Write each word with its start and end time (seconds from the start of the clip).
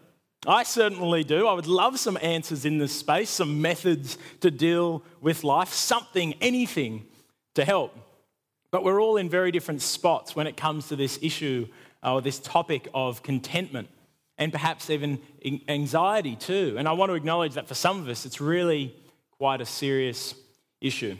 I 0.46 0.62
certainly 0.62 1.24
do. 1.24 1.48
I 1.48 1.54
would 1.54 1.66
love 1.66 1.98
some 1.98 2.18
answers 2.22 2.64
in 2.64 2.78
this 2.78 2.92
space, 2.92 3.30
some 3.30 3.60
methods 3.60 4.18
to 4.40 4.50
deal 4.50 5.02
with 5.20 5.42
life, 5.42 5.72
something, 5.72 6.34
anything 6.40 7.06
to 7.54 7.64
help. 7.64 7.98
But 8.70 8.84
we're 8.84 9.00
all 9.00 9.16
in 9.16 9.28
very 9.28 9.50
different 9.50 9.82
spots 9.82 10.36
when 10.36 10.46
it 10.46 10.56
comes 10.56 10.88
to 10.88 10.96
this 10.96 11.18
issue 11.22 11.66
or 12.06 12.22
this 12.22 12.38
topic 12.38 12.88
of 12.94 13.22
contentment 13.22 13.88
and 14.38 14.52
perhaps 14.52 14.90
even 14.90 15.18
anxiety 15.68 16.36
too. 16.36 16.76
And 16.78 16.86
I 16.86 16.92
want 16.92 17.10
to 17.10 17.14
acknowledge 17.14 17.54
that 17.54 17.66
for 17.66 17.74
some 17.74 18.00
of 18.00 18.08
us, 18.08 18.24
it's 18.24 18.40
really 18.40 18.94
quite 19.38 19.60
a 19.60 19.66
serious 19.66 20.34
issue. 20.80 21.16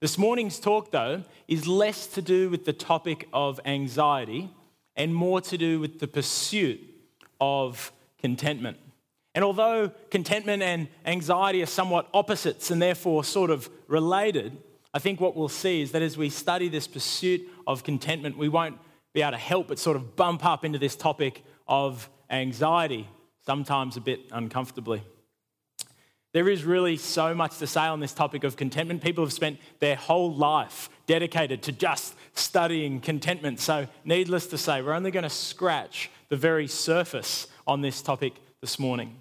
This 0.00 0.18
morning's 0.18 0.60
talk, 0.60 0.90
though, 0.90 1.22
is 1.48 1.66
less 1.66 2.06
to 2.08 2.22
do 2.22 2.50
with 2.50 2.64
the 2.64 2.72
topic 2.72 3.28
of 3.32 3.58
anxiety 3.64 4.50
and 4.94 5.14
more 5.14 5.40
to 5.42 5.56
do 5.56 5.80
with 5.80 6.00
the 6.00 6.08
pursuit 6.08 6.80
of 7.40 7.92
contentment. 8.18 8.76
And 9.34 9.44
although 9.44 9.90
contentment 10.10 10.62
and 10.62 10.88
anxiety 11.04 11.62
are 11.62 11.66
somewhat 11.66 12.08
opposites 12.12 12.70
and 12.70 12.80
therefore 12.80 13.24
sort 13.24 13.50
of 13.50 13.68
related, 13.86 14.56
I 14.92 14.98
think 14.98 15.20
what 15.20 15.36
we'll 15.36 15.48
see 15.48 15.82
is 15.82 15.92
that 15.92 16.02
as 16.02 16.16
we 16.16 16.30
study 16.30 16.68
this 16.68 16.86
pursuit 16.86 17.46
of 17.66 17.84
contentment, 17.84 18.38
we 18.38 18.48
won't 18.48 18.78
be 19.16 19.22
able 19.22 19.32
to 19.32 19.38
help 19.38 19.68
but 19.68 19.78
sort 19.78 19.96
of 19.96 20.14
bump 20.14 20.44
up 20.44 20.62
into 20.62 20.78
this 20.78 20.94
topic 20.94 21.42
of 21.66 22.10
anxiety, 22.28 23.08
sometimes 23.46 23.96
a 23.96 24.00
bit 24.00 24.20
uncomfortably. 24.30 25.02
There 26.34 26.50
is 26.50 26.64
really 26.64 26.98
so 26.98 27.34
much 27.34 27.56
to 27.60 27.66
say 27.66 27.80
on 27.80 28.00
this 28.00 28.12
topic 28.12 28.44
of 28.44 28.58
contentment. 28.58 29.02
People 29.02 29.24
have 29.24 29.32
spent 29.32 29.58
their 29.78 29.96
whole 29.96 30.34
life 30.34 30.90
dedicated 31.06 31.62
to 31.62 31.72
just 31.72 32.14
studying 32.34 33.00
contentment. 33.00 33.58
So, 33.58 33.88
needless 34.04 34.48
to 34.48 34.58
say, 34.58 34.82
we're 34.82 34.92
only 34.92 35.10
going 35.10 35.22
to 35.22 35.30
scratch 35.30 36.10
the 36.28 36.36
very 36.36 36.66
surface 36.66 37.46
on 37.66 37.80
this 37.80 38.02
topic 38.02 38.34
this 38.60 38.78
morning. 38.78 39.16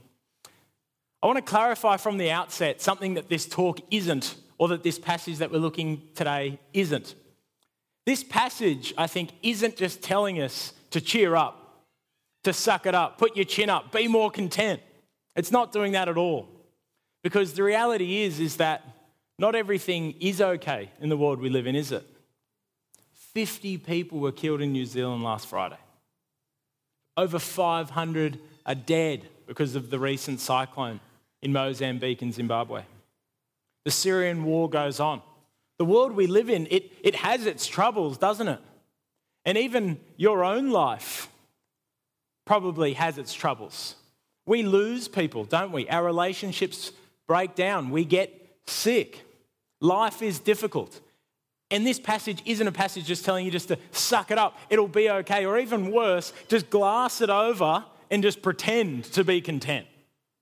I 1.24 1.28
want 1.28 1.38
to 1.38 1.42
clarify 1.42 1.96
from 1.96 2.18
the 2.18 2.32
outset 2.32 2.82
something 2.82 3.14
that 3.14 3.30
this 3.30 3.46
talk 3.46 3.80
isn't, 3.92 4.36
or 4.58 4.68
that 4.68 4.84
this 4.84 5.00
passage 5.00 5.38
that 5.38 5.54
we're 5.54 5.60
looking 5.60 6.02
today 6.16 6.60
isn't. 6.74 7.16
This 8.06 8.24
passage, 8.24 8.94
I 8.98 9.08
think, 9.08 9.32
isn't 9.42 9.78
just 9.78 10.02
telling 10.02 10.42
us 10.42 10.74
to 10.92 11.02
cheer 11.02 11.36
up, 11.36 11.84
to 12.44 12.54
suck 12.54 12.86
it 12.86 12.94
up, 12.94 13.18
put 13.18 13.36
your 13.36 13.46
chin 13.46 13.70
up, 13.70 13.92
be 13.92 14.08
more 14.08 14.30
content. 14.30 14.82
It's 15.36 15.52
not 15.52 15.72
doing 15.72 15.94
that 15.94 16.08
at 16.08 16.18
all. 16.18 16.48
Because 17.24 17.54
the 17.54 17.64
reality 17.64 18.22
is, 18.22 18.40
is 18.40 18.58
that 18.58 18.84
not 19.40 19.56
everything 19.56 20.14
is 20.20 20.40
okay 20.40 20.92
in 21.02 21.10
the 21.10 21.18
world 21.18 21.40
we 21.40 21.50
live 21.50 21.68
in, 21.68 21.76
is 21.76 21.92
it? 21.92 22.06
50 23.34 23.80
people 23.80 24.20
were 24.20 24.32
killed 24.32 24.62
in 24.62 24.72
New 24.72 24.86
Zealand 24.86 25.24
last 25.24 25.48
Friday. 25.48 25.78
Over 27.18 27.40
500 27.40 28.40
are 28.66 28.76
dead 28.76 29.28
because 29.48 29.76
of 29.76 29.90
the 29.90 30.00
recent 30.00 30.40
cyclone 30.40 31.00
in 31.42 31.52
Mozambique 31.52 32.22
and 32.22 32.34
Zimbabwe. 32.34 32.84
The 33.84 33.92
Syrian 33.92 34.44
war 34.44 34.70
goes 34.70 35.00
on. 35.00 35.22
The 35.78 35.86
world 35.86 36.14
we 36.14 36.28
live 36.28 36.50
in, 36.50 36.68
it, 36.72 36.92
it 37.04 37.16
has 37.16 37.46
its 37.46 37.68
troubles, 37.68 38.18
doesn't 38.18 38.48
it? 38.48 38.60
And 39.44 39.58
even 39.58 40.00
your 40.18 40.44
own 40.44 40.72
life 40.72 41.30
probably 42.46 42.94
has 42.94 43.18
its 43.18 43.34
troubles. 43.34 43.96
We 44.46 44.64
lose 44.64 45.08
people, 45.08 45.44
don't 45.44 45.72
we? 45.72 45.90
Our 45.90 46.04
relationships 46.04 46.92
break 47.28 47.56
down. 47.56 47.90
We 47.90 48.06
get 48.06 48.32
sick. 48.68 49.22
Life 49.82 50.22
is 50.22 50.40
difficult. 50.40 51.02
And 51.72 51.86
this 51.86 52.00
passage 52.00 52.42
isn't 52.46 52.68
a 52.68 52.72
passage 52.72 53.06
just 53.06 53.26
telling 53.26 53.46
you 53.46 53.52
just 53.52 53.70
to 53.70 53.78
suck 53.92 54.32
it 54.32 54.38
up, 54.38 54.58
it'll 54.70 54.88
be 54.88 55.10
okay. 55.10 55.46
Or 55.46 55.58
even 55.58 55.92
worse, 55.92 56.32
just 56.48 56.70
glass 56.70 57.22
it 57.22 57.30
over 57.30 57.84
and 58.12 58.22
just 58.22 58.42
pretend 58.42 59.06
to 59.06 59.24
be 59.24 59.42
content. 59.42 59.88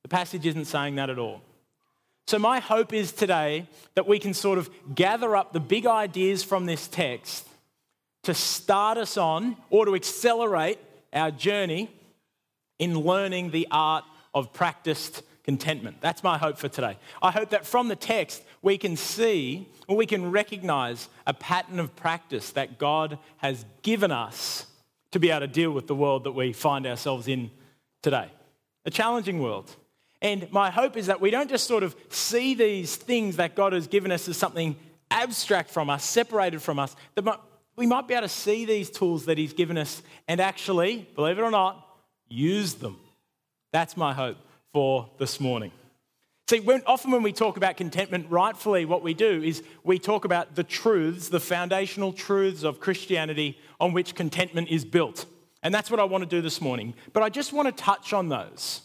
The 0.04 0.10
passage 0.10 0.46
isn't 0.46 0.66
saying 0.66 0.96
that 0.96 1.10
at 1.10 1.18
all. 1.18 1.42
So, 2.26 2.40
my 2.40 2.60
hope 2.60 2.94
is 2.94 3.12
today 3.12 3.68
that 3.96 4.08
we 4.08 4.18
can 4.18 4.34
sort 4.34 4.58
of 4.58 4.70
gather 4.96 5.36
up 5.36 5.54
the 5.54 5.60
big 5.60 5.86
ideas 5.86 6.44
from 6.44 6.66
this 6.66 6.88
text 6.88 7.48
to 8.24 8.34
start 8.34 8.98
us 8.98 9.18
on 9.18 9.58
or 9.70 9.86
to 9.86 9.96
accelerate 9.96 10.80
our 11.12 11.32
journey 11.32 11.90
in 12.80 12.98
learning 13.00 13.52
the 13.52 13.68
art 13.70 14.06
of 14.34 14.54
practiced 14.54 15.22
contentment. 15.44 15.98
That's 16.00 16.24
my 16.24 16.38
hope 16.38 16.58
for 16.58 16.70
today. 16.70 16.98
I 17.22 17.32
hope 17.32 17.50
that 17.50 17.66
from 17.66 17.90
the 17.90 17.96
text 17.96 18.42
we 18.62 18.78
can 18.78 18.96
see 18.96 19.68
or 19.88 19.98
we 19.98 20.06
can 20.06 20.32
recognize 20.32 21.10
a 21.28 21.34
pattern 21.34 21.80
of 21.80 21.96
practice 21.96 22.52
that 22.52 22.78
God 22.80 23.20
has 23.38 23.66
given 23.82 24.12
us 24.12 24.66
to 25.12 25.20
be 25.20 25.30
able 25.30 25.42
to 25.42 25.48
deal 25.48 25.72
with 25.72 25.88
the 25.88 25.96
world 25.96 26.24
that 26.24 26.32
we 26.32 26.54
find 26.54 26.88
ourselves 26.88 27.28
in 27.28 27.52
today. 28.02 28.32
A 28.86 28.90
challenging 28.90 29.42
world. 29.42 29.76
And 30.24 30.50
my 30.54 30.72
hope 30.72 30.96
is 30.96 31.08
that 31.08 31.20
we 31.20 31.32
don't 31.32 31.50
just 31.50 31.68
sort 31.68 31.84
of 31.84 31.96
see 32.08 32.56
these 32.56 32.96
things 32.96 33.36
that 33.36 33.56
God 33.56 33.74
has 33.74 33.88
given 33.88 34.10
us 34.10 34.30
as 34.30 34.38
something 34.38 34.78
abstract 35.12 35.70
from 35.70 35.90
us, 35.90 36.06
separated 36.06 36.62
from 36.62 36.80
us, 36.80 36.96
that 37.16 37.42
we 37.76 37.86
might 37.86 38.08
be 38.08 38.14
able 38.14 38.24
to 38.24 38.30
see 38.30 38.64
these 38.64 38.90
tools 38.90 39.26
that 39.26 39.38
He's 39.38 39.52
given 39.52 39.78
us 39.78 40.02
and 40.30 40.40
actually, 40.40 41.08
believe 41.16 41.38
it 41.38 41.42
or 41.42 41.52
not, 41.52 41.86
use 42.30 42.76
them. 42.76 43.00
That's 43.74 43.98
my 43.98 44.14
hope 44.14 44.38
for 44.72 45.10
this 45.20 45.42
morning. 45.42 45.72
See, 46.50 46.62
when, 46.62 46.84
often 46.88 47.12
when 47.12 47.24
we 47.24 47.34
talk 47.34 47.58
about 47.58 47.76
contentment, 47.76 48.28
rightfully, 48.30 48.86
what 48.86 49.04
we 49.04 49.14
do 49.14 49.42
is 49.44 49.62
we 49.84 50.00
talk 50.00 50.24
about 50.24 50.56
the 50.56 50.64
truths, 50.64 51.30
the 51.30 51.40
foundational 51.40 52.14
truths 52.14 52.64
of 52.64 52.80
Christianity 52.80 53.58
on 53.80 53.92
which 53.92 54.16
contentment 54.16 54.70
is 54.70 54.86
built. 54.86 55.26
And 55.64 55.74
that's 55.74 55.92
what 55.92 56.00
I 56.00 56.04
want 56.04 56.24
to 56.24 56.30
do 56.30 56.42
this 56.42 56.62
morning. 56.62 56.94
But 57.12 57.24
I 57.24 57.30
just 57.30 57.54
want 57.54 57.76
to 57.76 57.84
touch 57.84 58.14
on 58.14 58.30
those 58.30 58.82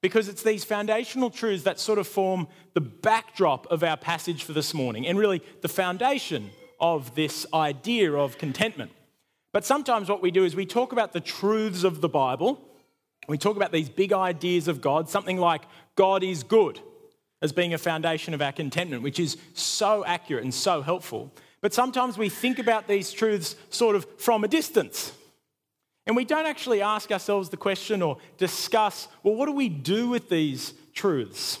because 0.00 0.28
it's 0.28 0.42
these 0.42 0.64
foundational 0.64 1.30
truths 1.30 1.64
that 1.64 1.80
sort 1.80 1.98
of 1.98 2.06
form 2.06 2.46
the 2.74 2.80
backdrop 2.80 3.66
of 3.66 3.82
our 3.82 3.96
passage 3.96 4.44
for 4.44 4.52
this 4.52 4.72
morning 4.72 5.06
and 5.06 5.18
really 5.18 5.42
the 5.60 5.68
foundation 5.68 6.50
of 6.80 7.14
this 7.14 7.46
idea 7.52 8.12
of 8.12 8.38
contentment. 8.38 8.92
But 9.52 9.64
sometimes 9.64 10.08
what 10.08 10.22
we 10.22 10.30
do 10.30 10.44
is 10.44 10.54
we 10.54 10.66
talk 10.66 10.92
about 10.92 11.12
the 11.12 11.20
truths 11.20 11.82
of 11.82 12.00
the 12.00 12.08
Bible. 12.08 12.64
We 13.28 13.38
talk 13.38 13.56
about 13.56 13.72
these 13.72 13.88
big 13.88 14.12
ideas 14.12 14.68
of 14.68 14.80
God, 14.80 15.08
something 15.08 15.38
like 15.38 15.62
God 15.96 16.22
is 16.22 16.42
good 16.42 16.80
as 17.42 17.52
being 17.52 17.74
a 17.74 17.78
foundation 17.78 18.34
of 18.34 18.42
our 18.42 18.52
contentment, 18.52 19.02
which 19.02 19.18
is 19.18 19.36
so 19.54 20.04
accurate 20.04 20.44
and 20.44 20.54
so 20.54 20.82
helpful. 20.82 21.32
But 21.60 21.74
sometimes 21.74 22.16
we 22.16 22.28
think 22.28 22.58
about 22.58 22.86
these 22.86 23.12
truths 23.12 23.56
sort 23.70 23.96
of 23.96 24.06
from 24.18 24.44
a 24.44 24.48
distance. 24.48 25.12
And 26.08 26.16
we 26.16 26.24
don't 26.24 26.46
actually 26.46 26.80
ask 26.80 27.12
ourselves 27.12 27.50
the 27.50 27.58
question 27.58 28.00
or 28.00 28.16
discuss, 28.38 29.08
well, 29.22 29.34
what 29.34 29.44
do 29.44 29.52
we 29.52 29.68
do 29.68 30.08
with 30.08 30.30
these 30.30 30.72
truths? 30.94 31.58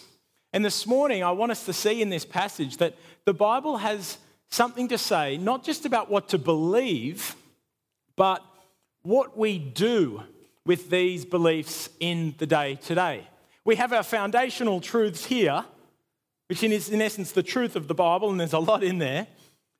And 0.54 0.64
this 0.64 0.86
morning, 0.86 1.22
I 1.22 1.32
want 1.32 1.52
us 1.52 1.66
to 1.66 1.74
see 1.74 2.00
in 2.00 2.08
this 2.08 2.24
passage 2.24 2.78
that 2.78 2.96
the 3.26 3.34
Bible 3.34 3.76
has 3.76 4.16
something 4.48 4.88
to 4.88 4.96
say, 4.96 5.36
not 5.36 5.64
just 5.64 5.84
about 5.84 6.10
what 6.10 6.30
to 6.30 6.38
believe, 6.38 7.36
but 8.16 8.42
what 9.02 9.36
we 9.36 9.58
do 9.58 10.22
with 10.64 10.88
these 10.88 11.26
beliefs 11.26 11.90
in 12.00 12.34
the 12.38 12.46
day 12.46 12.76
today. 12.76 13.28
We 13.66 13.76
have 13.76 13.92
our 13.92 14.02
foundational 14.02 14.80
truths 14.80 15.26
here, 15.26 15.62
which 16.48 16.62
is 16.62 16.88
in 16.88 17.02
essence 17.02 17.32
the 17.32 17.42
truth 17.42 17.76
of 17.76 17.86
the 17.86 17.94
Bible, 17.94 18.30
and 18.30 18.40
there's 18.40 18.54
a 18.54 18.58
lot 18.58 18.82
in 18.82 18.96
there, 18.96 19.26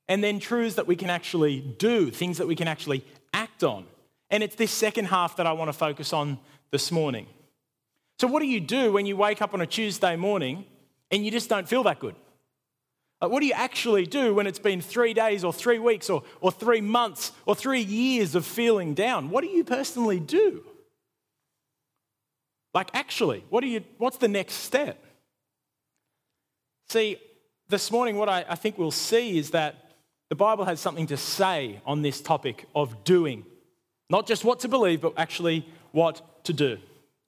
and 0.08 0.22
then 0.22 0.38
truths 0.38 0.74
that 0.74 0.86
we 0.86 0.94
can 0.94 1.08
actually 1.08 1.60
do, 1.60 2.10
things 2.10 2.36
that 2.36 2.46
we 2.46 2.54
can 2.54 2.68
actually 2.68 3.02
act 3.32 3.64
on. 3.64 3.86
And 4.30 4.42
it's 4.42 4.56
this 4.56 4.70
second 4.70 5.06
half 5.06 5.36
that 5.36 5.46
I 5.46 5.52
want 5.52 5.68
to 5.68 5.72
focus 5.72 6.12
on 6.12 6.38
this 6.70 6.92
morning. 6.92 7.26
So, 8.18 8.26
what 8.26 8.40
do 8.40 8.46
you 8.46 8.60
do 8.60 8.92
when 8.92 9.06
you 9.06 9.16
wake 9.16 9.40
up 9.40 9.54
on 9.54 9.60
a 9.60 9.66
Tuesday 9.66 10.16
morning 10.16 10.64
and 11.10 11.24
you 11.24 11.30
just 11.30 11.48
don't 11.48 11.68
feel 11.68 11.82
that 11.84 11.98
good? 11.98 12.14
Like, 13.20 13.30
what 13.30 13.40
do 13.40 13.46
you 13.46 13.54
actually 13.54 14.06
do 14.06 14.34
when 14.34 14.46
it's 14.46 14.58
been 14.58 14.80
three 14.80 15.12
days 15.12 15.44
or 15.44 15.52
three 15.52 15.78
weeks 15.78 16.08
or, 16.08 16.22
or 16.40 16.52
three 16.52 16.80
months 16.80 17.32
or 17.46 17.54
three 17.54 17.80
years 17.80 18.34
of 18.34 18.44
feeling 18.44 18.94
down? 18.94 19.30
What 19.30 19.42
do 19.42 19.48
you 19.48 19.64
personally 19.64 20.20
do? 20.20 20.64
Like, 22.74 22.90
actually, 22.94 23.44
what 23.48 23.62
do 23.62 23.66
you, 23.66 23.82
what's 23.96 24.18
the 24.18 24.28
next 24.28 24.54
step? 24.54 25.02
See, 26.90 27.18
this 27.68 27.90
morning, 27.90 28.16
what 28.16 28.28
I, 28.28 28.44
I 28.48 28.54
think 28.54 28.78
we'll 28.78 28.90
see 28.90 29.38
is 29.38 29.50
that 29.50 29.92
the 30.28 30.36
Bible 30.36 30.64
has 30.64 30.80
something 30.80 31.06
to 31.08 31.16
say 31.16 31.80
on 31.86 32.02
this 32.02 32.20
topic 32.20 32.66
of 32.74 33.04
doing. 33.04 33.44
Not 34.10 34.26
just 34.26 34.44
what 34.44 34.60
to 34.60 34.68
believe, 34.68 35.00
but 35.00 35.14
actually 35.16 35.66
what 35.92 36.44
to 36.44 36.52
do, 36.52 36.78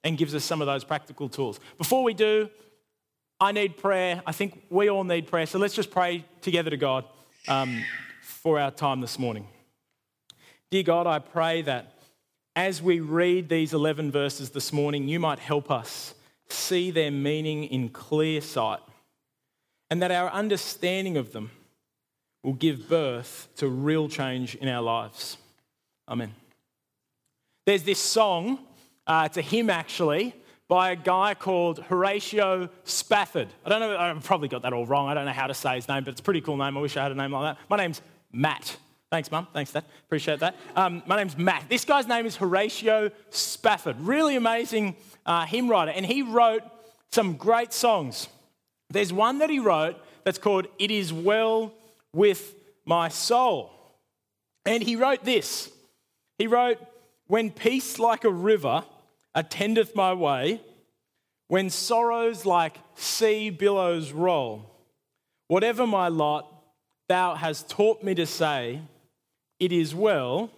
and 0.03 0.17
gives 0.17 0.33
us 0.33 0.43
some 0.43 0.61
of 0.61 0.67
those 0.67 0.83
practical 0.83 1.29
tools. 1.29 1.59
Before 1.77 2.03
we 2.03 2.13
do, 2.13 2.49
I 3.39 3.51
need 3.51 3.77
prayer. 3.77 4.21
I 4.25 4.31
think 4.31 4.63
we 4.69 4.89
all 4.89 5.03
need 5.03 5.27
prayer. 5.27 5.45
So 5.45 5.59
let's 5.59 5.73
just 5.73 5.91
pray 5.91 6.25
together 6.41 6.69
to 6.69 6.77
God 6.77 7.05
um, 7.47 7.83
for 8.21 8.59
our 8.59 8.71
time 8.71 9.01
this 9.01 9.17
morning. 9.17 9.47
Dear 10.69 10.83
God, 10.83 11.07
I 11.07 11.19
pray 11.19 11.61
that 11.63 11.93
as 12.55 12.81
we 12.81 12.99
read 12.99 13.49
these 13.49 13.73
11 13.73 14.11
verses 14.11 14.51
this 14.51 14.71
morning, 14.73 15.07
you 15.07 15.19
might 15.19 15.39
help 15.39 15.71
us 15.71 16.13
see 16.49 16.91
their 16.91 17.11
meaning 17.11 17.63
in 17.63 17.89
clear 17.89 18.41
sight 18.41 18.79
and 19.89 20.01
that 20.01 20.11
our 20.11 20.29
understanding 20.29 21.17
of 21.17 21.31
them 21.31 21.51
will 22.43 22.53
give 22.53 22.89
birth 22.89 23.47
to 23.57 23.67
real 23.67 24.07
change 24.09 24.55
in 24.55 24.67
our 24.67 24.81
lives. 24.81 25.37
Amen. 26.07 26.33
There's 27.65 27.83
this 27.83 27.99
song, 27.99 28.59
uh, 29.05 29.23
it's 29.27 29.37
a 29.37 29.41
hymn 29.41 29.69
actually, 29.69 30.33
by 30.67 30.91
a 30.91 30.95
guy 30.95 31.33
called 31.33 31.79
Horatio 31.79 32.69
Spafford. 32.85 33.49
I 33.65 33.69
don't 33.69 33.81
know, 33.81 33.97
I've 33.97 34.23
probably 34.23 34.47
got 34.47 34.61
that 34.63 34.73
all 34.73 34.85
wrong. 34.85 35.09
I 35.09 35.13
don't 35.13 35.25
know 35.25 35.31
how 35.31 35.47
to 35.47 35.53
say 35.53 35.75
his 35.75 35.87
name, 35.87 36.03
but 36.03 36.11
it's 36.11 36.21
a 36.21 36.23
pretty 36.23 36.41
cool 36.41 36.57
name. 36.57 36.77
I 36.77 36.81
wish 36.81 36.97
I 36.97 37.03
had 37.03 37.11
a 37.11 37.15
name 37.15 37.33
like 37.33 37.55
that. 37.55 37.63
My 37.69 37.77
name's 37.77 38.01
Matt. 38.31 38.77
Thanks, 39.11 39.29
Mum. 39.29 39.47
Thanks, 39.53 39.73
Dad. 39.73 39.83
Appreciate 40.05 40.39
that. 40.39 40.55
Um, 40.75 41.03
my 41.05 41.17
name's 41.17 41.37
Matt. 41.37 41.65
This 41.67 41.83
guy's 41.83 42.07
name 42.07 42.25
is 42.25 42.37
Horatio 42.37 43.11
Spafford. 43.29 43.99
Really 43.99 44.37
amazing 44.37 44.95
uh, 45.25 45.45
hymn 45.45 45.67
writer. 45.69 45.91
And 45.91 46.05
he 46.05 46.21
wrote 46.21 46.63
some 47.11 47.33
great 47.33 47.73
songs. 47.73 48.29
There's 48.89 49.11
one 49.11 49.39
that 49.39 49.49
he 49.49 49.59
wrote 49.59 49.97
that's 50.23 50.37
called 50.37 50.67
It 50.79 50.89
Is 50.89 51.11
Well 51.11 51.73
With 52.13 52.55
My 52.85 53.09
Soul. 53.09 53.71
And 54.65 54.81
he 54.81 54.95
wrote 54.95 55.25
this 55.25 55.69
He 56.37 56.47
wrote, 56.47 56.77
When 57.31 57.49
peace 57.49 57.97
like 57.97 58.25
a 58.25 58.29
river 58.29 58.83
attendeth 59.33 59.95
my 59.95 60.13
way, 60.13 60.59
when 61.47 61.69
sorrows 61.69 62.45
like 62.45 62.77
sea 62.95 63.49
billows 63.49 64.11
roll, 64.11 64.69
whatever 65.47 65.87
my 65.87 66.09
lot, 66.09 66.53
thou 67.07 67.35
hast 67.35 67.69
taught 67.69 68.03
me 68.03 68.13
to 68.15 68.25
say, 68.25 68.81
it 69.61 69.71
is 69.71 69.95
well, 69.95 70.51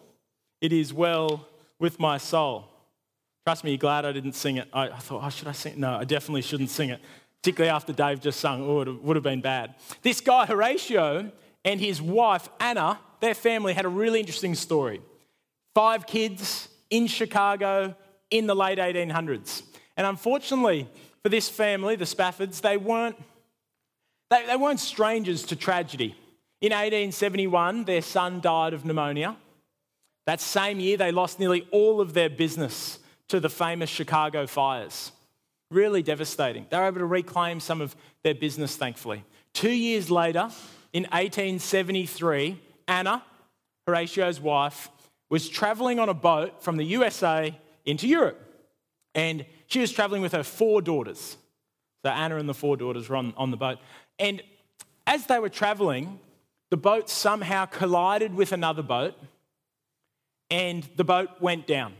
it 0.61 0.73
is 0.73 0.91
well 0.91 1.47
with 1.77 1.99
my 1.99 2.17
soul. 2.17 2.67
Trust 3.45 3.63
me, 3.63 3.69
you're 3.69 3.77
glad 3.77 4.03
I 4.03 4.11
didn't 4.11 4.33
sing 4.33 4.57
it. 4.57 4.67
I, 4.73 4.87
thought, 4.97 5.21
oh, 5.23 5.29
should 5.29 5.49
I 5.49 5.51
sing 5.51 5.73
it? 5.73 5.77
No, 5.77 5.97
I 5.97 6.05
definitely 6.05 6.41
shouldn't 6.41 6.71
sing 6.71 6.89
it, 6.89 6.99
particularly 7.43 7.69
after 7.69 7.93
Dave 7.93 8.19
just 8.19 8.39
sung. 8.39 8.63
Oh, 8.63 8.81
it 8.81 9.03
would 9.03 9.15
have 9.15 9.23
been 9.23 9.41
bad. 9.41 9.75
This 10.01 10.21
guy, 10.21 10.47
Horatio, 10.47 11.31
and 11.63 11.79
his 11.79 12.01
wife, 12.01 12.49
Anna, 12.59 12.99
their 13.19 13.35
family 13.35 13.73
had 13.73 13.85
a 13.85 13.89
really 13.89 14.19
interesting 14.19 14.55
story. 14.55 15.01
Five 15.73 16.05
kids 16.05 16.69
in 16.89 17.07
Chicago 17.07 17.95
in 18.29 18.47
the 18.47 18.55
late 18.55 18.77
1800s. 18.77 19.63
And 19.97 20.07
unfortunately 20.07 20.87
for 21.21 21.29
this 21.29 21.49
family, 21.49 21.95
the 21.95 22.05
Spaffords, 22.05 22.61
they 22.61 22.77
weren't, 22.77 23.15
they, 24.29 24.45
they 24.45 24.57
weren't 24.57 24.79
strangers 24.79 25.43
to 25.43 25.55
tragedy. 25.55 26.15
In 26.61 26.71
1871, 26.71 27.85
their 27.85 28.01
son 28.01 28.41
died 28.41 28.73
of 28.73 28.85
pneumonia. 28.85 29.35
That 30.25 30.39
same 30.39 30.79
year, 30.79 30.97
they 30.97 31.11
lost 31.11 31.39
nearly 31.39 31.67
all 31.71 31.99
of 31.99 32.13
their 32.13 32.29
business 32.29 32.99
to 33.27 33.39
the 33.39 33.49
famous 33.49 33.89
Chicago 33.89 34.47
fires. 34.47 35.11
Really 35.71 36.03
devastating. 36.03 36.67
They 36.69 36.77
were 36.77 36.87
able 36.87 36.99
to 36.99 37.05
reclaim 37.05 37.59
some 37.59 37.81
of 37.81 37.95
their 38.23 38.35
business, 38.35 38.75
thankfully. 38.75 39.23
Two 39.53 39.71
years 39.71 40.09
later, 40.09 40.49
in 40.93 41.03
1873, 41.03 42.59
Anna, 42.87 43.23
Horatio's 43.87 44.39
wife, 44.39 44.89
was 45.33 45.49
traveling 45.49 45.97
on 45.97 46.09
a 46.09 46.13
boat 46.13 46.61
from 46.61 46.77
the 46.77 46.85
USA 46.85 47.59
into 47.85 48.07
Europe. 48.07 48.39
And 49.15 49.47
she 49.65 49.79
was 49.79 49.91
traveling 49.91 50.21
with 50.21 50.33
her 50.33 50.43
four 50.43 50.79
daughters. 50.79 51.37
So 52.03 52.11
Anna 52.11 52.37
and 52.37 52.47
the 52.47 52.53
four 52.53 52.77
daughters 52.77 53.09
were 53.09 53.15
on, 53.15 53.33
on 53.35 53.49
the 53.49 53.57
boat. 53.57 53.79
And 54.19 54.43
as 55.07 55.25
they 55.25 55.39
were 55.39 55.49
traveling, 55.49 56.19
the 56.69 56.77
boat 56.77 57.09
somehow 57.09 57.65
collided 57.65 58.35
with 58.35 58.51
another 58.51 58.83
boat 58.83 59.15
and 60.51 60.87
the 60.97 61.03
boat 61.03 61.29
went 61.39 61.65
down. 61.65 61.95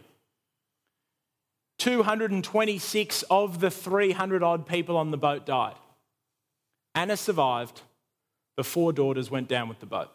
226 1.79 3.23
of 3.31 3.59
the 3.59 3.71
300 3.71 4.43
odd 4.43 4.67
people 4.67 4.95
on 4.95 5.09
the 5.09 5.17
boat 5.17 5.43
died. 5.43 5.73
Anna 6.93 7.17
survived. 7.17 7.81
The 8.57 8.63
four 8.63 8.93
daughters 8.93 9.31
went 9.31 9.47
down 9.47 9.69
with 9.69 9.79
the 9.79 9.87
boat. 9.87 10.11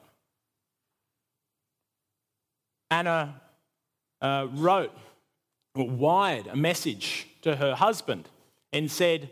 Anna 2.90 3.40
uh, 4.20 4.46
wrote, 4.52 4.92
or 5.74 5.88
wired 5.88 6.46
a 6.46 6.56
message 6.56 7.28
to 7.42 7.56
her 7.56 7.74
husband 7.74 8.28
and 8.72 8.90
said, 8.90 9.30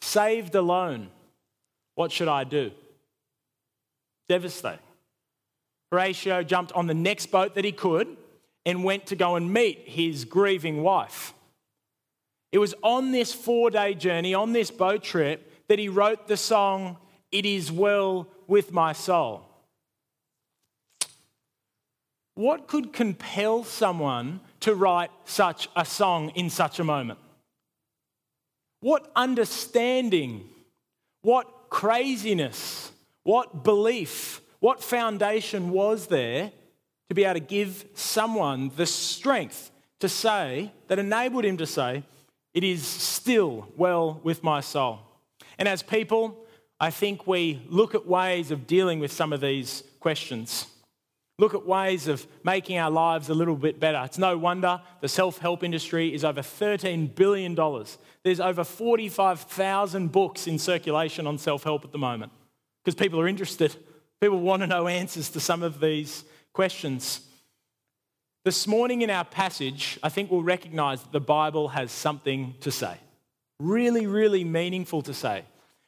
Saved 0.00 0.54
alone, 0.54 1.08
what 1.94 2.12
should 2.12 2.28
I 2.28 2.44
do? 2.44 2.70
Devastating. 4.28 4.80
Horatio 5.90 6.42
jumped 6.42 6.72
on 6.72 6.86
the 6.86 6.94
next 6.94 7.26
boat 7.26 7.54
that 7.54 7.64
he 7.64 7.72
could 7.72 8.16
and 8.64 8.82
went 8.82 9.06
to 9.06 9.16
go 9.16 9.36
and 9.36 9.52
meet 9.52 9.88
his 9.88 10.24
grieving 10.24 10.82
wife. 10.82 11.32
It 12.52 12.58
was 12.58 12.74
on 12.82 13.12
this 13.12 13.32
four 13.32 13.70
day 13.70 13.94
journey, 13.94 14.34
on 14.34 14.52
this 14.52 14.70
boat 14.70 15.02
trip, 15.02 15.52
that 15.68 15.78
he 15.78 15.88
wrote 15.88 16.26
the 16.26 16.36
song, 16.36 16.96
It 17.30 17.46
Is 17.46 17.70
Well 17.70 18.28
With 18.46 18.72
My 18.72 18.92
Soul. 18.92 19.45
What 22.36 22.68
could 22.68 22.92
compel 22.92 23.64
someone 23.64 24.40
to 24.60 24.74
write 24.74 25.10
such 25.24 25.68
a 25.74 25.84
song 25.84 26.30
in 26.36 26.48
such 26.48 26.78
a 26.78 26.84
moment? 26.84 27.18
What 28.80 29.10
understanding, 29.16 30.48
what 31.22 31.68
craziness 31.68 32.92
what 33.26 33.64
belief, 33.64 34.40
what 34.60 34.80
foundation 34.80 35.70
was 35.70 36.06
there 36.06 36.52
to 37.08 37.14
be 37.14 37.24
able 37.24 37.34
to 37.34 37.40
give 37.40 37.84
someone 37.94 38.70
the 38.76 38.86
strength 38.86 39.72
to 39.98 40.08
say, 40.08 40.70
that 40.86 41.00
enabled 41.00 41.44
him 41.44 41.56
to 41.56 41.66
say, 41.66 42.04
It 42.54 42.62
is 42.62 42.86
still 42.86 43.66
well 43.76 44.20
with 44.22 44.44
my 44.44 44.60
soul? 44.60 45.00
And 45.58 45.66
as 45.66 45.82
people, 45.82 46.38
I 46.78 46.90
think 46.90 47.26
we 47.26 47.60
look 47.68 47.96
at 47.96 48.06
ways 48.06 48.52
of 48.52 48.68
dealing 48.68 49.00
with 49.00 49.10
some 49.10 49.32
of 49.32 49.40
these 49.40 49.82
questions. 49.98 50.68
Look 51.38 51.54
at 51.54 51.66
ways 51.66 52.08
of 52.08 52.26
making 52.44 52.78
our 52.78 52.90
lives 52.90 53.28
a 53.28 53.34
little 53.34 53.56
bit 53.56 53.78
better. 53.78 54.00
It's 54.04 54.16
no 54.16 54.38
wonder 54.38 54.80
the 55.02 55.08
self 55.08 55.38
help 55.38 55.62
industry 55.62 56.14
is 56.14 56.24
over 56.24 56.40
$13 56.40 57.14
billion. 57.14 57.54
There's 58.22 58.40
over 58.40 58.64
45,000 58.64 60.10
books 60.10 60.46
in 60.46 60.58
circulation 60.58 61.26
on 61.26 61.36
self 61.36 61.64
help 61.64 61.84
at 61.84 61.92
the 61.92 61.98
moment 61.98 62.32
because 62.82 62.94
people 62.94 63.20
are 63.20 63.28
interested. 63.28 63.76
People 64.18 64.40
want 64.40 64.62
to 64.62 64.66
know 64.66 64.88
answers 64.88 65.28
to 65.30 65.40
some 65.40 65.62
of 65.62 65.78
these 65.78 66.24
questions. 66.54 67.20
This 68.46 68.66
morning 68.66 69.02
in 69.02 69.10
our 69.10 69.24
passage, 69.24 69.98
I 70.02 70.08
think 70.08 70.30
we'll 70.30 70.42
recognize 70.42 71.02
that 71.02 71.12
the 71.12 71.20
Bible 71.20 71.68
has 71.68 71.92
something 71.92 72.54
to 72.60 72.70
say. 72.70 72.96
Really, 73.58 74.06
really 74.06 74.44
meaningful 74.44 75.02
to 75.02 75.12
say. 75.12 75.44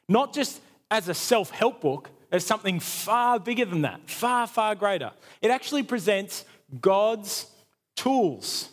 Not 0.07 0.31
just 0.33 0.61
as 0.91 1.07
a 1.07 1.15
self 1.15 1.49
help 1.49 1.81
book, 1.81 2.11
as 2.31 2.45
something 2.45 2.79
far 2.79 3.39
bigger 3.39 3.65
than 3.65 3.81
that, 3.81 4.09
far, 4.09 4.47
far 4.47 4.75
greater. 4.75 5.11
It 5.41 5.51
actually 5.51 5.83
presents 5.83 6.45
God's 6.79 7.47
tools, 7.95 8.69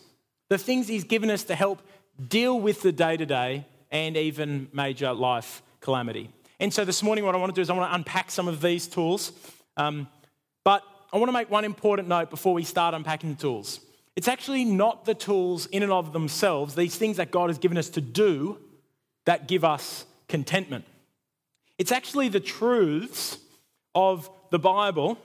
the 0.49 0.59
things 0.59 0.89
He's 0.89 1.05
given 1.05 1.31
us 1.31 1.45
to 1.45 1.55
help 1.55 1.83
deal 2.29 2.59
with 2.61 2.83
the 2.83 2.93
day 2.93 3.17
to 3.17 3.27
day 3.27 3.67
and 3.91 4.17
even 4.17 4.69
major 4.73 5.13
life 5.13 5.63
calamity. 5.81 6.31
And 6.59 6.73
so 6.73 6.85
this 6.85 7.03
morning, 7.03 7.25
what 7.25 7.35
I 7.35 7.39
want 7.39 7.55
to 7.55 7.59
do 7.59 7.63
is 7.63 7.71
I 7.71 7.75
want 7.75 7.91
to 7.91 7.95
unpack 7.95 8.31
some 8.31 8.49
of 8.49 8.61
these 8.61 8.87
tools. 8.87 9.33
Um, 9.77 10.09
but 10.65 10.83
I 11.13 11.19
want 11.19 11.29
to 11.29 11.33
make 11.33 11.51
one 11.51 11.65
important 11.65 12.09
note 12.09 12.31
before 12.31 12.55
we 12.55 12.65
start 12.65 12.95
unpacking 12.95 13.35
the 13.35 13.41
tools. 13.41 13.81
It's 14.17 14.29
actually 14.29 14.65
not 14.65 15.05
the 15.05 15.15
tools 15.15 15.67
in 15.67 15.83
and 15.83 15.93
of 15.93 16.13
themselves, 16.13 16.75
these 16.75 16.97
things 16.97 17.19
that 17.19 17.31
God 17.31 17.51
has 17.51 17.59
given 17.59 17.77
us 17.77 17.91
to 17.91 18.01
do, 18.01 18.59
that 19.27 19.47
give 19.47 19.65
us 19.65 20.07
contentment. 20.29 20.87
It's 21.79 21.93
actually 21.93 22.29
the 22.29 22.41
truths 22.41 23.39
of 23.97 24.31
the 24.51 24.61
Bible 24.61 25.19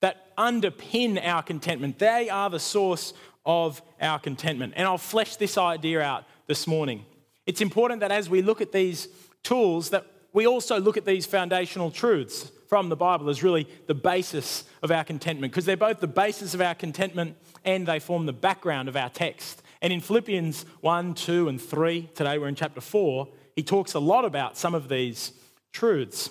that 0.00 0.34
underpin 0.36 1.24
our 1.24 1.42
contentment. 1.42 2.00
They 2.00 2.28
are 2.28 2.50
the 2.50 2.58
source 2.58 3.12
of 3.46 3.80
our 4.00 4.18
contentment. 4.18 4.72
And 4.76 4.88
I'll 4.88 4.98
flesh 4.98 5.36
this 5.36 5.56
idea 5.56 6.00
out 6.00 6.24
this 6.48 6.66
morning. 6.66 7.04
It's 7.46 7.60
important 7.60 8.00
that 8.00 8.10
as 8.10 8.28
we 8.28 8.42
look 8.42 8.60
at 8.60 8.72
these 8.72 9.08
tools 9.44 9.90
that 9.90 10.06
we 10.32 10.46
also 10.46 10.80
look 10.80 10.96
at 10.96 11.04
these 11.04 11.26
foundational 11.26 11.90
truths 11.90 12.50
from 12.68 12.88
the 12.88 12.96
Bible 12.96 13.30
as 13.30 13.42
really 13.42 13.68
the 13.86 13.94
basis 13.94 14.64
of 14.82 14.90
our 14.90 15.04
contentment, 15.04 15.52
because 15.52 15.64
they're 15.64 15.76
both 15.76 16.00
the 16.00 16.06
basis 16.06 16.52
of 16.52 16.60
our 16.60 16.74
contentment 16.74 17.36
and 17.64 17.86
they 17.86 17.98
form 17.98 18.26
the 18.26 18.32
background 18.32 18.88
of 18.88 18.96
our 18.96 19.08
text 19.08 19.62
And 19.80 19.92
in 19.92 20.00
Philippians 20.00 20.64
1, 20.80 21.14
2, 21.14 21.48
and 21.48 21.60
3, 21.60 22.10
today 22.14 22.38
we're 22.38 22.48
in 22.48 22.54
chapter 22.54 22.80
4, 22.80 23.28
he 23.54 23.62
talks 23.62 23.94
a 23.94 24.00
lot 24.00 24.24
about 24.24 24.56
some 24.56 24.74
of 24.74 24.88
these 24.88 25.32
truths. 25.72 26.30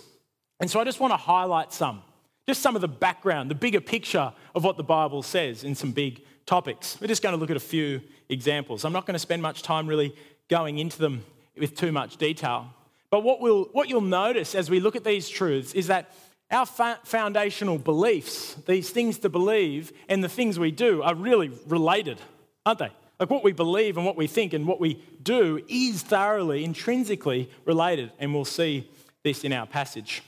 And 0.59 0.69
so 0.69 0.79
I 0.79 0.83
just 0.83 0.99
want 0.99 1.11
to 1.11 1.17
highlight 1.17 1.71
some, 1.71 2.01
just 2.47 2.61
some 2.61 2.75
of 2.75 2.81
the 2.81 2.87
background, 2.87 3.51
the 3.51 3.55
bigger 3.55 3.81
picture 3.81 4.33
of 4.55 4.63
what 4.63 4.77
the 4.77 4.83
Bible 4.83 5.21
says 5.21 5.63
in 5.63 5.75
some 5.75 5.91
big 5.91 6.23
topics. 6.45 6.99
We're 6.99 7.07
just 7.07 7.21
going 7.21 7.33
to 7.33 7.39
look 7.39 7.51
at 7.51 7.57
a 7.57 7.61
few 7.61 8.01
examples. 8.29 8.83
I'm 8.85 8.93
not 8.93 9.05
going 9.05 9.13
to 9.13 9.19
spend 9.19 9.41
much 9.41 9.61
time 9.61 9.87
really 9.87 10.15
going 10.49 10.79
into 10.79 10.97
them 10.97 11.23
with 11.57 11.75
too 11.75 11.91
much 11.91 12.17
detail. 12.17 12.73
But 13.09 13.23
what, 13.23 13.39
we'll, 13.39 13.65
what 13.65 13.89
you'll 13.89 14.01
notice 14.01 14.55
as 14.55 14.69
we 14.69 14.79
look 14.79 14.95
at 14.95 15.03
these 15.03 15.29
truths 15.29 15.73
is 15.73 15.87
that 15.87 16.11
our 16.49 16.65
fa- 16.65 16.99
foundational 17.03 17.77
beliefs, 17.77 18.55
these 18.65 18.89
things 18.89 19.19
to 19.19 19.29
believe, 19.29 19.91
and 20.09 20.23
the 20.23 20.29
things 20.29 20.57
we 20.57 20.71
do 20.71 21.03
are 21.03 21.13
really 21.15 21.51
related, 21.67 22.19
aren't 22.65 22.79
they? 22.79 22.91
Like 23.19 23.29
what 23.29 23.43
we 23.43 23.51
believe 23.51 23.97
and 23.97 24.05
what 24.05 24.15
we 24.15 24.27
think 24.27 24.53
and 24.53 24.67
what 24.67 24.79
we 24.79 25.03
do 25.23 25.61
is 25.67 26.03
thoroughly, 26.03 26.63
intrinsically 26.63 27.49
related, 27.65 28.11
and 28.19 28.33
we'll 28.33 28.45
see 28.45 28.89
this 29.23 29.43
in 29.43 29.51
our 29.53 29.65
passage. 29.65 30.21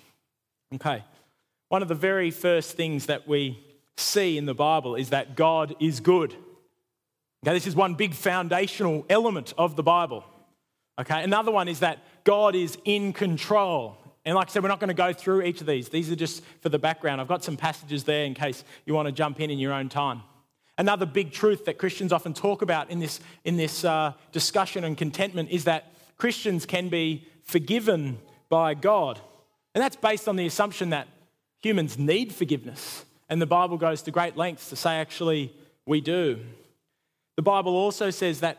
Okay. 0.76 1.04
One 1.70 1.82
of 1.82 1.88
the 1.88 1.96
very 1.96 2.32
first 2.32 2.76
things 2.76 3.08
that 3.08 3.28
we 3.28 3.64
see 3.98 4.38
in 4.38 4.46
the 4.46 4.54
Bible 4.54 4.96
is 4.96 5.10
that 5.10 5.36
God 5.36 5.76
is 5.80 6.00
good. 6.00 6.36
Okay, 7.44 7.54
this 7.54 7.68
is 7.68 7.76
one 7.76 7.96
big 7.96 8.14
foundational 8.14 9.06
element 9.10 9.54
of 9.58 9.76
the 9.76 9.84
Bible. 9.84 10.26
Okay, 11.00 11.24
another 11.24 11.52
one 11.52 11.68
is 11.68 11.80
that 11.80 12.00
God 12.24 12.56
is 12.56 12.78
in 12.86 13.14
control. 13.14 13.98
And 14.26 14.36
like 14.36 14.50
I 14.50 14.52
said, 14.52 14.64
we're 14.64 14.70
not 14.70 14.80
going 14.80 14.90
to 14.90 14.94
go 14.94 15.14
through 15.14 15.44
each 15.44 15.62
of 15.62 15.68
these. 15.68 15.90
These 15.90 16.12
are 16.12 16.16
just 16.16 16.44
for 16.62 16.70
the 16.70 16.80
background. 16.80 17.22
I've 17.22 17.28
got 17.28 17.44
some 17.44 17.56
passages 17.56 18.04
there 18.04 18.26
in 18.26 18.34
case 18.34 18.64
you 18.86 18.94
want 18.94 19.08
to 19.08 19.12
jump 19.12 19.40
in 19.40 19.50
in 19.50 19.60
your 19.60 19.74
own 19.74 19.88
time. 19.90 20.24
Another 20.78 21.06
big 21.06 21.32
truth 21.32 21.66
that 21.66 21.78
Christians 21.78 22.12
often 22.12 22.34
talk 22.34 22.62
about 22.62 22.90
in 22.90 23.00
this, 23.00 23.20
in 23.44 23.58
this 23.58 23.86
uh, 23.86 24.14
discussion 24.32 24.84
and 24.84 24.98
contentment 24.98 25.50
is 25.50 25.64
that 25.66 25.94
Christians 26.18 26.66
can 26.66 26.90
be 26.90 27.28
forgiven 27.44 28.20
by 28.50 28.74
God. 28.74 29.20
And 29.74 29.84
that's 29.84 29.96
based 29.96 30.28
on 30.28 30.36
the 30.36 30.46
assumption 30.46 30.90
that 30.92 31.08
humans 31.62 31.98
need 31.98 32.34
forgiveness. 32.34 33.06
And 33.30 33.42
the 33.42 33.46
Bible 33.46 33.78
goes 33.78 34.02
to 34.04 34.12
great 34.12 34.38
lengths 34.38 34.70
to 34.70 34.76
say, 34.76 34.96
actually, 34.96 35.54
we 35.86 36.02
do. 36.02 36.40
The 37.36 37.44
Bible 37.44 37.76
also 37.76 38.10
says 38.10 38.40
that, 38.42 38.58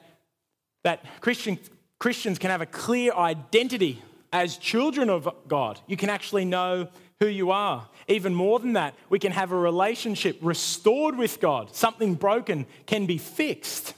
that 0.84 1.04
Christian, 1.20 1.58
Christians 1.98 2.38
can 2.38 2.50
have 2.50 2.60
a 2.60 2.66
clear 2.66 3.12
identity 3.12 4.02
as 4.32 4.56
children 4.56 5.10
of 5.10 5.28
God, 5.48 5.80
you 5.86 5.96
can 5.96 6.08
actually 6.08 6.44
know 6.44 6.88
who 7.18 7.26
you 7.26 7.50
are. 7.50 7.88
Even 8.08 8.34
more 8.34 8.58
than 8.58 8.72
that, 8.74 8.94
we 9.08 9.18
can 9.18 9.32
have 9.32 9.52
a 9.52 9.56
relationship 9.56 10.38
restored 10.40 11.16
with 11.16 11.40
God. 11.40 11.74
Something 11.74 12.14
broken 12.14 12.66
can 12.86 13.06
be 13.06 13.18
fixed. 13.18 13.94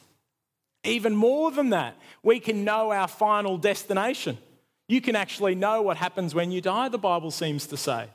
Even 0.85 1.15
more 1.15 1.51
than 1.51 1.71
that, 1.71 1.97
we 2.23 2.41
can 2.41 2.65
know 2.65 2.91
our 2.91 3.07
final 3.07 3.57
destination. 3.57 4.39
You 4.93 5.01
can 5.01 5.17
actually 5.17 5.55
know 5.55 5.81
what 5.81 5.97
happens 5.97 6.35
when 6.35 6.53
you 6.53 6.61
die, 6.61 6.91
the 6.91 6.99
Bible 6.99 7.31
seems 7.31 7.67
to 7.69 7.79
say. 7.79 8.09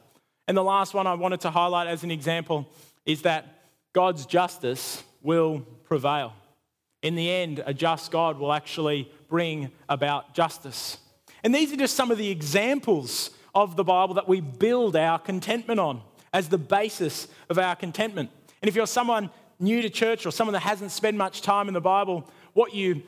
And 0.47 0.55
the 0.55 0.63
last 0.63 0.93
one 0.93 1.07
I 1.07 1.15
wanted 1.15 1.41
to 1.41 1.49
highlight 1.49 1.87
as 1.87 2.03
an 2.03 2.11
example 2.11 2.69
is 3.03 3.23
that 3.23 3.63
God's 3.93 4.27
justice 4.27 5.03
will 5.23 5.61
prevail. 5.85 6.33
In 7.01 7.15
the 7.15 7.31
end, 7.31 7.63
a 7.65 7.73
just 7.73 8.11
God 8.11 8.37
will 8.37 8.53
actually 8.53 9.11
bring 9.27 9.71
about 9.89 10.35
justice. 10.35 10.99
And 11.43 11.55
these 11.55 11.73
are 11.73 11.77
just 11.77 11.95
some 11.95 12.11
of 12.11 12.19
the 12.19 12.29
examples 12.29 13.31
of 13.55 13.75
the 13.75 13.83
Bible 13.83 14.13
that 14.13 14.27
we 14.27 14.39
build 14.39 14.95
our 14.95 15.17
contentment 15.17 15.79
on 15.79 16.03
as 16.31 16.47
the 16.47 16.59
basis 16.59 17.27
of 17.49 17.57
our 17.57 17.75
contentment. 17.75 18.29
And 18.61 18.69
if 18.69 18.75
you're 18.75 18.85
someone 18.85 19.31
new 19.59 19.81
to 19.81 19.89
church 19.89 20.27
or 20.27 20.31
someone 20.31 20.53
that 20.53 20.59
hasn't 20.59 20.91
spent 20.91 21.17
much 21.17 21.41
time 21.41 21.69
in 21.69 21.73
the 21.73 21.81
Bible, 21.81 22.29
what 22.53 22.75
you 22.75 23.01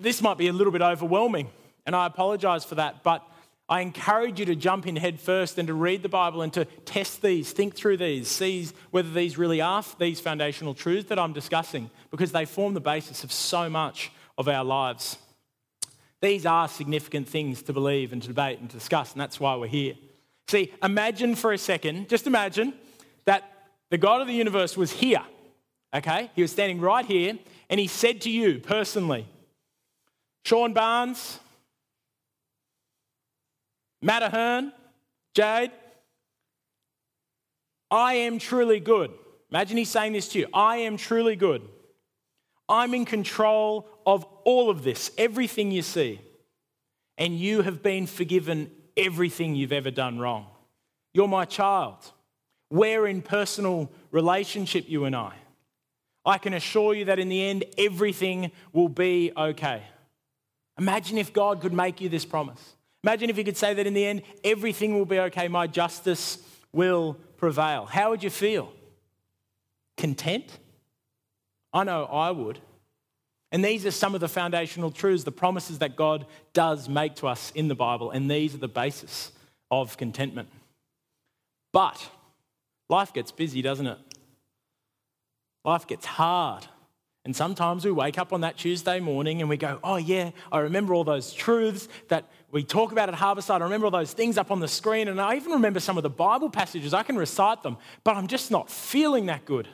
this 0.00 0.20
might 0.20 0.38
be 0.38 0.48
a 0.48 0.52
little 0.52 0.72
bit 0.72 0.82
overwhelming, 0.82 1.48
and 1.86 1.96
I 1.96 2.06
apologize 2.06 2.64
for 2.64 2.74
that, 2.74 3.02
but 3.02 3.26
I 3.68 3.80
encourage 3.80 4.38
you 4.38 4.46
to 4.46 4.54
jump 4.54 4.86
in 4.86 4.94
head 4.96 5.18
first 5.18 5.58
and 5.58 5.66
to 5.66 5.74
read 5.74 6.02
the 6.02 6.08
Bible 6.08 6.42
and 6.42 6.52
to 6.52 6.66
test 6.84 7.22
these, 7.22 7.50
think 7.50 7.74
through 7.74 7.96
these, 7.96 8.28
see 8.28 8.68
whether 8.90 9.10
these 9.10 9.38
really 9.38 9.60
are 9.60 9.84
these 9.98 10.20
foundational 10.20 10.74
truths 10.74 11.08
that 11.08 11.18
I'm 11.18 11.32
discussing, 11.32 11.90
because 12.10 12.32
they 12.32 12.44
form 12.44 12.74
the 12.74 12.80
basis 12.80 13.24
of 13.24 13.32
so 13.32 13.68
much 13.68 14.12
of 14.38 14.46
our 14.46 14.64
lives. 14.64 15.18
These 16.20 16.46
are 16.46 16.68
significant 16.68 17.28
things 17.28 17.62
to 17.62 17.72
believe 17.72 18.12
and 18.12 18.22
to 18.22 18.28
debate 18.28 18.60
and 18.60 18.70
to 18.70 18.76
discuss, 18.76 19.12
and 19.12 19.20
that's 19.20 19.40
why 19.40 19.56
we're 19.56 19.66
here. 19.66 19.94
See, 20.48 20.72
imagine 20.82 21.34
for 21.34 21.52
a 21.52 21.58
second, 21.58 22.08
just 22.08 22.26
imagine 22.28 22.72
that 23.24 23.42
the 23.90 23.98
God 23.98 24.20
of 24.20 24.28
the 24.28 24.34
universe 24.34 24.76
was 24.76 24.92
here, 24.92 25.22
okay? 25.92 26.30
He 26.36 26.42
was 26.42 26.52
standing 26.52 26.80
right 26.80 27.04
here, 27.04 27.36
and 27.68 27.80
he 27.80 27.88
said 27.88 28.20
to 28.22 28.30
you 28.30 28.60
personally, 28.60 29.26
Sean 30.44 30.72
Barnes, 30.72 31.40
Matt 34.02 34.72
Jade, 35.34 35.70
I 37.90 38.14
am 38.14 38.38
truly 38.38 38.80
good. 38.80 39.12
Imagine 39.50 39.76
he's 39.76 39.90
saying 39.90 40.12
this 40.12 40.28
to 40.28 40.40
you 40.40 40.46
I 40.52 40.78
am 40.78 40.96
truly 40.96 41.36
good. 41.36 41.62
I'm 42.68 42.94
in 42.94 43.04
control 43.04 43.88
of 44.04 44.24
all 44.44 44.70
of 44.70 44.82
this, 44.82 45.10
everything 45.16 45.70
you 45.70 45.82
see. 45.82 46.20
And 47.16 47.38
you 47.38 47.62
have 47.62 47.82
been 47.82 48.06
forgiven 48.06 48.70
everything 48.96 49.54
you've 49.54 49.72
ever 49.72 49.90
done 49.90 50.18
wrong. 50.18 50.46
You're 51.14 51.28
my 51.28 51.44
child. 51.44 51.96
We're 52.70 53.06
in 53.06 53.22
personal 53.22 53.90
relationship, 54.10 54.88
you 54.88 55.04
and 55.04 55.14
I. 55.14 55.34
I 56.24 56.38
can 56.38 56.54
assure 56.54 56.92
you 56.92 57.04
that 57.04 57.20
in 57.20 57.28
the 57.28 57.42
end, 57.42 57.64
everything 57.78 58.50
will 58.72 58.88
be 58.88 59.32
okay. 59.36 59.82
Imagine 60.76 61.18
if 61.18 61.32
God 61.32 61.60
could 61.60 61.72
make 61.72 62.00
you 62.00 62.08
this 62.08 62.24
promise. 62.24 62.75
Imagine 63.06 63.30
if 63.30 63.38
you 63.38 63.44
could 63.44 63.56
say 63.56 63.72
that 63.72 63.86
in 63.86 63.94
the 63.94 64.04
end, 64.04 64.22
everything 64.42 64.98
will 64.98 65.04
be 65.04 65.20
okay. 65.20 65.46
My 65.46 65.68
justice 65.68 66.38
will 66.72 67.16
prevail. 67.36 67.86
How 67.86 68.10
would 68.10 68.24
you 68.24 68.30
feel? 68.30 68.72
Content? 69.96 70.58
I 71.72 71.84
know 71.84 72.06
I 72.06 72.32
would. 72.32 72.58
And 73.52 73.64
these 73.64 73.86
are 73.86 73.92
some 73.92 74.16
of 74.16 74.20
the 74.20 74.26
foundational 74.26 74.90
truths, 74.90 75.22
the 75.22 75.30
promises 75.30 75.78
that 75.78 75.94
God 75.94 76.26
does 76.52 76.88
make 76.88 77.14
to 77.16 77.28
us 77.28 77.52
in 77.54 77.68
the 77.68 77.76
Bible. 77.76 78.10
And 78.10 78.28
these 78.28 78.56
are 78.56 78.58
the 78.58 78.66
basis 78.66 79.30
of 79.70 79.96
contentment. 79.96 80.48
But 81.72 82.10
life 82.88 83.12
gets 83.12 83.30
busy, 83.30 83.62
doesn't 83.62 83.86
it? 83.86 83.98
Life 85.64 85.86
gets 85.86 86.06
hard. 86.06 86.66
And 87.24 87.34
sometimes 87.34 87.84
we 87.84 87.90
wake 87.90 88.18
up 88.18 88.32
on 88.32 88.42
that 88.42 88.56
Tuesday 88.56 89.00
morning 89.00 89.40
and 89.40 89.48
we 89.48 89.56
go, 89.56 89.80
oh, 89.82 89.96
yeah, 89.96 90.30
I 90.52 90.58
remember 90.58 90.94
all 90.94 91.02
those 91.02 91.32
truths 91.32 91.88
that 92.06 92.24
we 92.52 92.62
talk 92.62 92.92
about 92.92 93.08
at 93.08 93.14
Harborside. 93.14 93.60
I 93.60 93.64
remember 93.64 93.86
all 93.86 93.90
those 93.90 94.12
things 94.12 94.38
up 94.38 94.50
on 94.50 94.60
the 94.60 94.68
screen. 94.68 95.08
And 95.08 95.20
I 95.20 95.36
even 95.36 95.52
remember 95.52 95.80
some 95.80 95.96
of 95.96 96.02
the 96.02 96.10
Bible 96.10 96.48
passages. 96.48 96.94
I 96.94 97.02
can 97.02 97.16
recite 97.16 97.62
them, 97.62 97.76
but 98.04 98.16
I'm 98.16 98.28
just 98.28 98.50
not 98.50 98.70
feeling 98.70 99.26
that 99.26 99.44
good. 99.44 99.68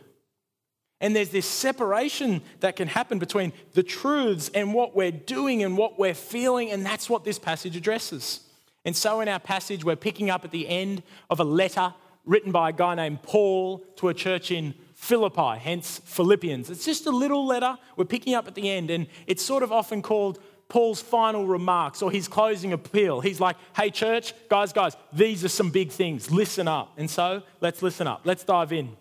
And 1.00 1.17
there's 1.17 1.31
this 1.31 1.47
separation 1.47 2.43
that 2.61 2.76
can 2.76 2.87
happen 2.87 3.19
between 3.19 3.52
the 3.73 3.83
truths 3.83 4.50
and 4.55 4.73
what 4.73 4.95
we're 4.95 5.11
doing 5.11 5.64
and 5.64 5.76
what 5.76 5.99
we're 5.99 6.14
feeling, 6.14 6.71
and 6.71 6.87
that's 6.87 7.11
what 7.11 7.25
this 7.25 7.41
passage 7.41 7.76
addresses. 7.76 8.41
And 8.85 8.97
so, 8.97 9.21
in 9.21 9.29
our 9.29 9.41
passage, 9.41 9.85
we're 9.85 9.97
picking 9.97 10.31
up 10.31 10.45
at 10.45 10.52
the 10.52 10.69
end 10.69 11.02
of 11.29 11.41
a 11.41 11.45
letter 11.45 11.93
written 12.25 12.52
by 12.52 12.71
a 12.71 12.73
guy 12.73 12.95
named 12.95 13.23
Paul 13.23 13.79
to 13.97 14.11
a 14.11 14.14
church 14.14 14.52
in 14.52 14.75
Philippi, 14.95 15.59
hence 15.59 16.00
Philippians. 16.05 16.71
It's 16.71 16.85
just 16.85 17.07
a 17.07 17.11
little 17.11 17.45
letter 17.45 17.76
we're 17.97 18.05
picking 18.05 18.35
up 18.35 18.47
at 18.47 18.55
the 18.55 18.71
end, 18.71 18.88
and 18.88 19.09
it's 19.26 19.43
sort 19.43 19.64
of 19.64 19.73
often 19.73 20.02
called 20.02 20.38
Paul's 20.73 21.02
final 21.02 21.47
remarks 21.47 22.00
or 22.00 22.11
his 22.11 22.29
closing 22.29 22.73
appeal. 22.73 23.21
He's 23.21 23.41
like, 23.41 23.57
hey, 23.76 23.91
church, 23.91 24.33
guys, 24.49 24.73
guys, 24.73 24.97
these 25.12 25.45
are 25.45 25.50
some 25.50 25.69
big 25.69 25.91
things. 25.91 26.31
Listen 26.31 26.67
up. 26.67 26.95
And 26.97 27.11
so, 27.11 27.43
let's 27.61 27.83
listen 27.83 28.07
up. 28.07 28.23
Let's 28.25 28.43
dive 28.43 28.73
in. 28.73 28.97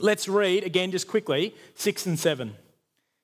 Let's 0.00 0.26
read 0.26 0.64
again, 0.64 0.90
just 0.90 1.06
quickly, 1.06 1.54
six 1.76 2.06
and 2.06 2.18
seven. 2.18 2.56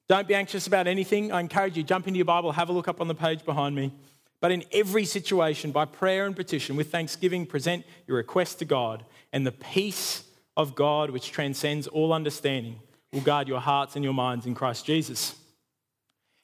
Don't 0.08 0.28
be 0.28 0.36
anxious 0.36 0.68
about 0.68 0.86
anything. 0.86 1.32
I 1.32 1.40
encourage 1.40 1.76
you, 1.76 1.82
jump 1.82 2.06
into 2.06 2.18
your 2.18 2.24
Bible, 2.24 2.52
have 2.52 2.68
a 2.68 2.72
look 2.72 2.86
up 2.86 3.00
on 3.00 3.08
the 3.08 3.16
page 3.16 3.44
behind 3.44 3.74
me. 3.74 3.92
But 4.40 4.52
in 4.52 4.62
every 4.70 5.04
situation, 5.04 5.72
by 5.72 5.84
prayer 5.84 6.24
and 6.26 6.36
petition, 6.36 6.76
with 6.76 6.92
thanksgiving, 6.92 7.46
present 7.46 7.84
your 8.06 8.18
request 8.18 8.60
to 8.60 8.64
God, 8.64 9.04
and 9.32 9.44
the 9.44 9.50
peace 9.50 10.22
of 10.56 10.76
God, 10.76 11.10
which 11.10 11.32
transcends 11.32 11.88
all 11.88 12.12
understanding, 12.12 12.78
will 13.12 13.22
guard 13.22 13.48
your 13.48 13.58
hearts 13.58 13.96
and 13.96 14.04
your 14.04 14.14
minds 14.14 14.46
in 14.46 14.54
Christ 14.54 14.86
Jesus. 14.86 15.34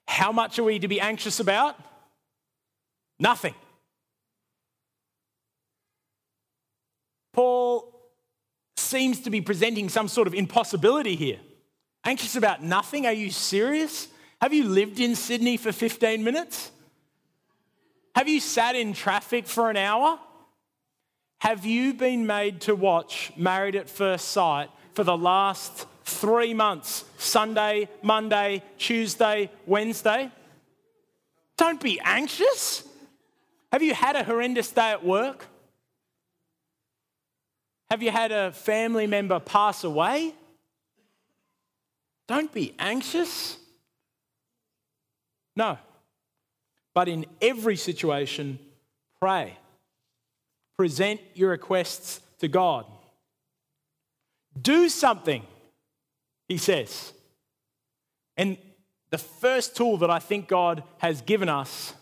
How 0.07 0.33
much 0.33 0.59
are 0.59 0.65
we 0.65 0.79
to 0.79 0.89
be 0.89 1.01
anxious 1.01 1.41
about? 1.41 1.77
Nothing. 3.19 3.55
Paul 7.33 7.93
seems 8.77 9.21
to 9.21 9.31
be 9.31 9.41
presenting 9.41 9.89
some 9.89 10.09
sort 10.09 10.29
of 10.29 10.35
impossibility 10.35 11.17
here. 11.17 11.41
Anxious 12.05 12.37
about 12.37 12.63
nothing? 12.63 13.07
Are 13.07 13.13
you 13.13 13.31
serious? 13.31 14.09
Have 14.41 14.53
you 14.53 14.65
lived 14.65 15.01
in 15.01 15.15
Sydney 15.15 15.57
for 15.57 15.73
15 15.73 16.23
minutes? 16.23 16.71
Have 18.15 18.29
you 18.29 18.41
sat 18.41 18.77
in 18.77 18.93
traffic 18.93 19.47
for 19.47 19.71
an 19.71 19.77
hour? 19.77 20.19
Have 21.41 21.65
you 21.65 21.95
been 21.95 22.27
made 22.27 22.61
to 22.63 22.75
watch 22.75 23.33
Married 23.37 23.75
at 23.75 23.91
First 23.91 24.29
Sight 24.29 24.71
for 24.93 25.03
the 25.03 25.17
last 25.17 25.87
three 26.05 26.55
months 26.55 27.05
Sunday, 27.19 27.89
Monday, 28.03 28.63
Tuesday, 28.79 29.51
Wednesday. 29.67 30.31
Don't 31.57 31.81
be 31.81 32.01
anxious. 32.01 32.85
Have 33.73 33.83
you 33.83 33.95
had 33.95 34.17
a 34.17 34.25
horrendous 34.25 34.71
day 34.71 34.91
at 34.91 35.05
work? 35.05 35.47
Have 37.91 38.03
you 38.03 38.11
had 38.11 38.33
a 38.33 38.53
family 38.53 39.07
member 39.07 39.41
pass 39.41 39.85
away? 39.85 40.35
Don't 42.27 42.53
be 42.53 42.75
anxious. 42.79 43.59
No. 45.57 45.79
But 46.95 47.09
in 47.09 47.27
every 47.41 47.77
situation, 47.77 48.59
pray. 49.21 49.57
Present 50.77 51.21
your 51.35 51.51
requests 51.51 52.21
to 52.39 52.49
God. 52.49 52.87
Do 54.61 54.89
something, 54.89 55.45
he 56.49 56.59
says. 56.59 57.13
And 58.37 58.59
the 59.11 59.19
first 59.19 59.77
tool 59.77 59.97
that 59.99 60.11
I 60.11 60.19
think 60.19 60.49
God 60.49 60.83
has 60.99 61.23
given 61.23 61.49
us 61.49 61.95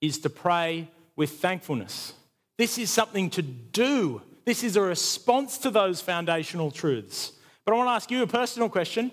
is 0.00 0.18
to 0.18 0.30
pray 0.30 0.88
with 1.14 1.30
thankfulness. 1.38 2.14
This 2.58 2.78
is 2.78 2.90
something 2.90 3.30
to 3.30 3.42
do, 3.42 4.22
this 4.44 4.64
is 4.64 4.76
a 4.76 4.82
response 4.82 5.58
to 5.58 5.70
those 5.70 6.00
foundational 6.00 6.70
truths. 6.70 7.32
But 7.64 7.74
I 7.74 7.76
want 7.76 7.88
to 7.88 7.92
ask 7.92 8.10
you 8.10 8.22
a 8.22 8.26
personal 8.26 8.68
question. 8.68 9.12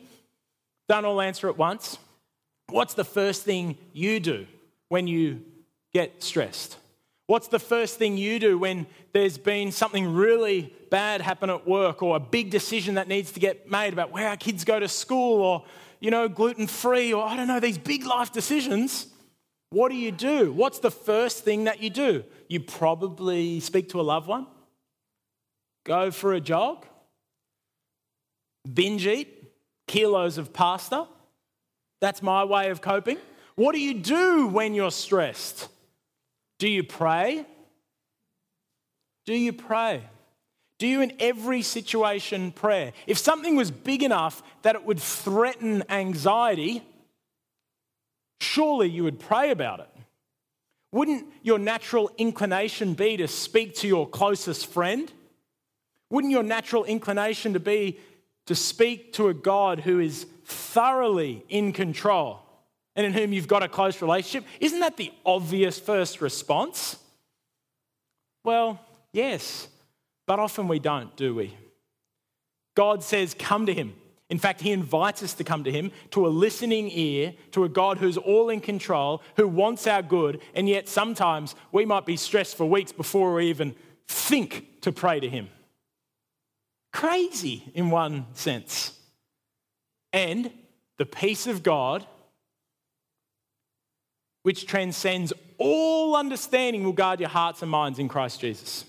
Don't 0.88 1.06
all 1.06 1.22
answer 1.22 1.48
at 1.50 1.58
once. 1.58 2.00
What's 2.70 2.96
the 2.96 3.04
first 3.04 3.44
thing 3.44 3.78
you 3.94 4.20
do 4.20 4.48
when 4.88 5.06
you 5.06 5.44
get 5.94 6.24
stressed? 6.24 6.79
What's 7.30 7.48
the 7.48 7.60
first 7.60 8.00
thing 8.00 8.18
you 8.18 8.40
do 8.40 8.58
when 8.58 8.88
there's 9.14 9.38
been 9.38 9.72
something 9.72 10.16
really 10.16 10.74
bad 10.90 11.22
happen 11.22 11.52
at 11.52 11.68
work 11.68 12.02
or 12.02 12.16
a 12.16 12.20
big 12.20 12.50
decision 12.50 12.96
that 12.96 13.08
needs 13.08 13.32
to 13.34 13.40
get 13.40 13.70
made 13.70 13.94
about 13.94 14.12
where 14.12 14.28
our 14.28 14.36
kids 14.36 14.66
go 14.66 14.80
to 14.80 14.88
school 14.88 15.40
or, 15.40 15.64
you 16.00 16.10
know, 16.10 16.28
gluten 16.28 16.66
free 16.66 17.14
or 17.14 17.24
I 17.24 17.38
don't 17.38 17.48
know, 17.48 17.60
these 17.60 17.78
big 17.78 18.04
life 18.04 18.32
decisions? 18.32 19.10
What 19.70 19.90
do 19.90 19.96
you 19.96 20.12
do? 20.12 20.52
What's 20.52 20.80
the 20.80 20.90
first 20.90 21.44
thing 21.44 21.66
that 21.66 21.84
you 21.84 21.92
do? 21.92 22.24
You 22.48 22.62
probably 22.62 23.60
speak 23.60 23.90
to 23.90 24.02
a 24.02 24.02
loved 24.02 24.28
one, 24.28 24.48
go 25.86 26.10
for 26.10 26.34
a 26.34 26.42
jog, 26.42 26.88
binge 28.74 29.06
eat 29.06 29.54
kilos 29.88 30.40
of 30.40 30.52
pasta. 30.52 31.06
That's 32.02 32.24
my 32.24 32.44
way 32.44 32.72
of 32.72 32.82
coping. 32.82 33.20
What 33.54 33.74
do 33.74 33.80
you 33.80 33.94
do 33.94 34.48
when 34.48 34.74
you're 34.74 34.90
stressed? 34.90 35.68
Do 36.60 36.70
you 36.70 36.84
pray? 36.84 37.46
Do 39.26 39.34
you 39.34 39.54
pray? 39.54 40.04
Do 40.78 40.88
you, 40.88 41.02
in 41.02 41.14
every 41.20 41.62
situation, 41.62 42.52
pray? 42.52 42.94
If 43.08 43.18
something 43.18 43.56
was 43.56 43.72
big 43.72 44.04
enough 44.04 44.44
that 44.62 44.76
it 44.76 44.86
would 44.86 45.00
threaten 45.00 45.84
anxiety, 45.90 46.84
surely 48.40 48.90
you 48.90 49.04
would 49.04 49.20
pray 49.20 49.52
about 49.52 49.82
it. 49.82 49.90
Wouldn't 50.92 51.28
your 51.44 51.60
natural 51.60 52.10
inclination 52.18 52.94
be 52.94 53.18
to 53.18 53.28
speak 53.28 53.76
to 53.76 53.88
your 53.88 54.08
closest 54.08 54.68
friend? 54.68 55.12
Wouldn't 56.10 56.32
your 56.32 56.44
natural 56.44 56.86
inclination 56.86 57.54
to 57.54 57.60
be 57.60 58.00
to 58.48 58.56
speak 58.56 59.14
to 59.14 59.28
a 59.28 59.34
God 59.34 59.82
who 59.82 60.00
is 60.00 60.26
thoroughly 60.46 61.46
in 61.50 61.72
control? 61.72 62.40
And 62.96 63.06
in 63.06 63.14
whom 63.14 63.34
you've 63.34 63.48
got 63.48 63.64
a 63.64 63.70
close 63.70 64.02
relationship, 64.02 64.48
isn't 64.60 64.80
that 64.80 64.98
the 64.98 65.12
obvious 65.26 65.80
first 65.80 66.22
response? 66.22 66.98
Well, 68.44 68.80
yes, 69.14 69.68
but 70.26 70.40
often 70.40 70.68
we 70.68 70.80
don't, 70.80 71.16
do 71.16 71.36
we? 71.36 71.56
God 72.76 73.04
says, 73.04 73.36
Come 73.38 73.66
to 73.66 73.74
Him. 73.74 73.94
In 74.30 74.38
fact, 74.38 74.62
He 74.62 74.72
invites 74.72 75.24
us 75.24 75.34
to 75.36 75.44
come 75.44 75.64
to 75.64 75.72
Him, 75.72 75.92
to 76.12 76.26
a 76.26 76.30
listening 76.30 76.90
ear, 76.92 77.34
to 77.52 77.64
a 77.64 77.70
God 77.70 77.98
who's 77.98 78.18
all 78.18 78.50
in 78.50 78.62
control, 78.62 79.22
who 79.38 79.48
wants 79.48 79.88
our 79.88 80.02
good, 80.02 80.42
and 80.54 80.70
yet 80.70 80.88
sometimes 80.88 81.56
we 81.72 81.86
might 81.86 82.06
be 82.06 82.16
stressed 82.16 82.56
for 82.56 82.66
weeks 82.66 82.92
before 82.92 83.34
we 83.34 83.50
even 83.50 83.76
think 84.08 84.82
to 84.82 84.92
pray 84.92 85.20
to 85.20 85.30
Him. 85.30 85.50
Crazy 86.94 87.72
in 87.74 87.90
one 87.90 88.28
sense. 88.34 88.98
And 90.14 90.52
the 90.98 91.06
peace 91.06 91.48
of 91.48 91.64
God 91.64 92.06
which 94.44 94.66
transcends 94.66 95.34
all 95.58 96.16
understanding, 96.16 96.84
will 96.84 96.94
guard 96.94 97.20
your 97.20 97.30
hearts 97.30 97.62
and 97.62 97.70
minds 97.70 98.00
in 98.00 98.08
Christ 98.08 98.40
Jesus. 98.40 98.86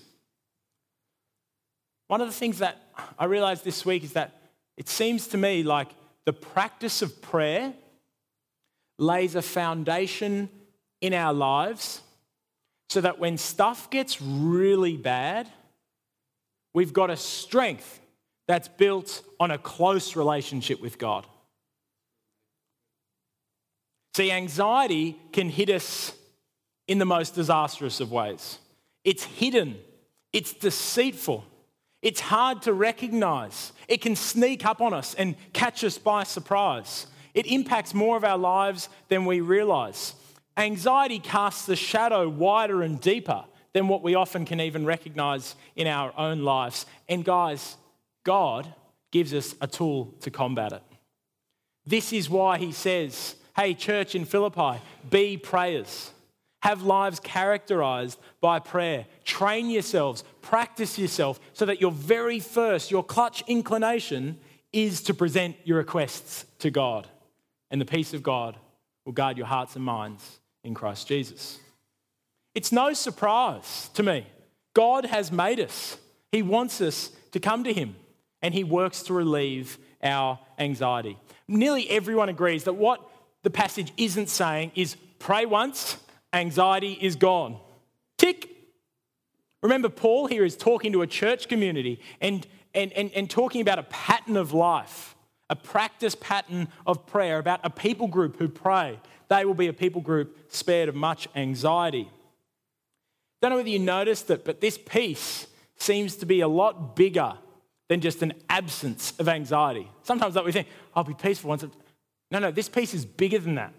One 2.07 2.21
of 2.21 2.27
the 2.27 2.33
things 2.33 2.59
that 2.59 2.81
I 3.17 3.25
realized 3.25 3.63
this 3.63 3.85
week 3.85 4.03
is 4.03 4.13
that 4.13 4.41
it 4.77 4.89
seems 4.89 5.27
to 5.27 5.37
me 5.37 5.63
like 5.63 5.89
the 6.25 6.33
practice 6.33 7.01
of 7.01 7.21
prayer 7.21 7.73
lays 8.97 9.35
a 9.35 9.41
foundation 9.41 10.49
in 11.01 11.13
our 11.13 11.33
lives 11.33 12.01
so 12.89 13.01
that 13.01 13.19
when 13.19 13.37
stuff 13.37 13.89
gets 13.89 14.21
really 14.21 14.97
bad, 14.97 15.47
we've 16.73 16.93
got 16.93 17.09
a 17.09 17.17
strength 17.17 17.99
that's 18.47 18.67
built 18.67 19.23
on 19.39 19.51
a 19.51 19.57
close 19.57 20.15
relationship 20.15 20.81
with 20.81 20.97
God. 20.97 21.25
See, 24.15 24.31
anxiety 24.31 25.17
can 25.31 25.49
hit 25.49 25.69
us 25.69 26.13
in 26.87 26.97
the 26.97 27.05
most 27.05 27.35
disastrous 27.35 27.99
of 27.99 28.11
ways. 28.11 28.59
It's 29.03 29.23
hidden, 29.23 29.77
it's 30.33 30.53
deceitful, 30.53 31.45
it's 32.01 32.19
hard 32.19 32.63
to 32.63 32.73
recognize. 32.73 33.71
It 33.87 34.01
can 34.01 34.15
sneak 34.15 34.65
up 34.65 34.81
on 34.81 34.93
us 34.93 35.13
and 35.13 35.35
catch 35.53 35.83
us 35.83 35.97
by 35.97 36.23
surprise. 36.23 37.07
It 37.33 37.45
impacts 37.45 37.93
more 37.93 38.17
of 38.17 38.23
our 38.23 38.37
lives 38.37 38.89
than 39.07 39.25
we 39.25 39.39
realize. 39.39 40.15
Anxiety 40.57 41.19
casts 41.19 41.69
a 41.69 41.75
shadow 41.75 42.27
wider 42.27 42.81
and 42.81 42.99
deeper 42.99 43.45
than 43.73 43.87
what 43.87 44.03
we 44.03 44.15
often 44.15 44.45
can 44.45 44.59
even 44.59 44.85
recognize 44.85 45.55
in 45.75 45.87
our 45.87 46.11
own 46.17 46.41
lives. 46.43 46.85
And 47.07 47.23
guys, 47.23 47.77
God 48.23 48.73
gives 49.11 49.33
us 49.33 49.55
a 49.61 49.67
tool 49.67 50.13
to 50.21 50.31
combat 50.31 50.73
it. 50.73 50.83
This 51.85 52.11
is 52.11 52.29
why 52.29 52.57
He 52.57 52.71
says, 52.71 53.35
Hey, 53.55 53.73
church 53.73 54.15
in 54.15 54.25
Philippi, 54.25 54.81
be 55.09 55.37
prayers. 55.37 56.11
Have 56.61 56.83
lives 56.83 57.19
characterized 57.19 58.19
by 58.39 58.59
prayer. 58.59 59.07
Train 59.25 59.69
yourselves, 59.69 60.23
practice 60.41 60.97
yourself 60.97 61.39
so 61.53 61.65
that 61.65 61.81
your 61.81 61.91
very 61.91 62.39
first, 62.39 62.91
your 62.91 63.03
clutch 63.03 63.43
inclination 63.47 64.37
is 64.71 65.01
to 65.03 65.13
present 65.13 65.55
your 65.63 65.77
requests 65.77 66.45
to 66.59 66.69
God. 66.69 67.07
And 67.71 67.81
the 67.81 67.85
peace 67.85 68.13
of 68.13 68.23
God 68.23 68.55
will 69.05 69.13
guard 69.13 69.37
your 69.37 69.47
hearts 69.47 69.75
and 69.75 69.83
minds 69.83 70.39
in 70.63 70.73
Christ 70.73 71.07
Jesus. 71.07 71.59
It's 72.53 72.71
no 72.71 72.93
surprise 72.93 73.89
to 73.95 74.03
me. 74.03 74.27
God 74.73 75.05
has 75.05 75.31
made 75.31 75.59
us, 75.59 75.97
He 76.31 76.41
wants 76.41 76.79
us 76.79 77.09
to 77.31 77.39
come 77.39 77.63
to 77.63 77.73
Him, 77.73 77.95
and 78.41 78.53
He 78.53 78.63
works 78.63 79.03
to 79.03 79.13
relieve 79.13 79.77
our 80.03 80.39
anxiety. 80.57 81.17
Nearly 81.47 81.89
everyone 81.89 82.29
agrees 82.29 82.65
that 82.65 82.73
what 82.73 83.01
the 83.43 83.49
passage 83.49 83.91
isn't 83.97 84.29
saying 84.29 84.71
is 84.75 84.95
pray 85.19 85.45
once, 85.45 85.97
anxiety 86.33 86.97
is 86.99 87.15
gone. 87.15 87.57
Tick. 88.17 88.49
Remember, 89.63 89.89
Paul 89.89 90.27
here 90.27 90.43
is 90.43 90.55
talking 90.55 90.91
to 90.93 91.01
a 91.01 91.07
church 91.07 91.47
community 91.47 91.99
and, 92.19 92.45
and, 92.73 92.91
and, 92.93 93.11
and 93.13 93.29
talking 93.29 93.61
about 93.61 93.79
a 93.79 93.83
pattern 93.83 94.37
of 94.37 94.53
life, 94.53 95.15
a 95.49 95.55
practice 95.55 96.15
pattern 96.15 96.67
of 96.85 97.05
prayer, 97.05 97.37
about 97.37 97.59
a 97.63 97.69
people 97.69 98.07
group 98.07 98.37
who 98.37 98.47
pray. 98.47 98.99
They 99.27 99.45
will 99.45 99.53
be 99.53 99.67
a 99.67 99.73
people 99.73 100.01
group 100.01 100.37
spared 100.51 100.89
of 100.89 100.95
much 100.95 101.27
anxiety. 101.35 102.09
Don't 103.41 103.51
know 103.51 103.57
whether 103.57 103.69
you 103.69 103.79
noticed 103.79 104.29
it, 104.29 104.45
but 104.45 104.61
this 104.61 104.77
peace 104.77 105.47
seems 105.77 106.15
to 106.17 106.25
be 106.25 106.41
a 106.41 106.47
lot 106.47 106.95
bigger 106.95 107.33
than 107.87 108.01
just 108.01 108.21
an 108.21 108.33
absence 108.49 109.13
of 109.19 109.27
anxiety. 109.27 109.87
Sometimes 110.03 110.35
that 110.35 110.45
we 110.45 110.51
think, 110.51 110.67
I'll 110.95 111.03
be 111.03 111.13
peaceful 111.13 111.49
once. 111.49 111.65
No, 112.31 112.39
no, 112.39 112.49
this 112.49 112.69
peace 112.69 112.93
is 112.93 113.05
bigger 113.05 113.39
than 113.39 113.55
that. 113.55 113.73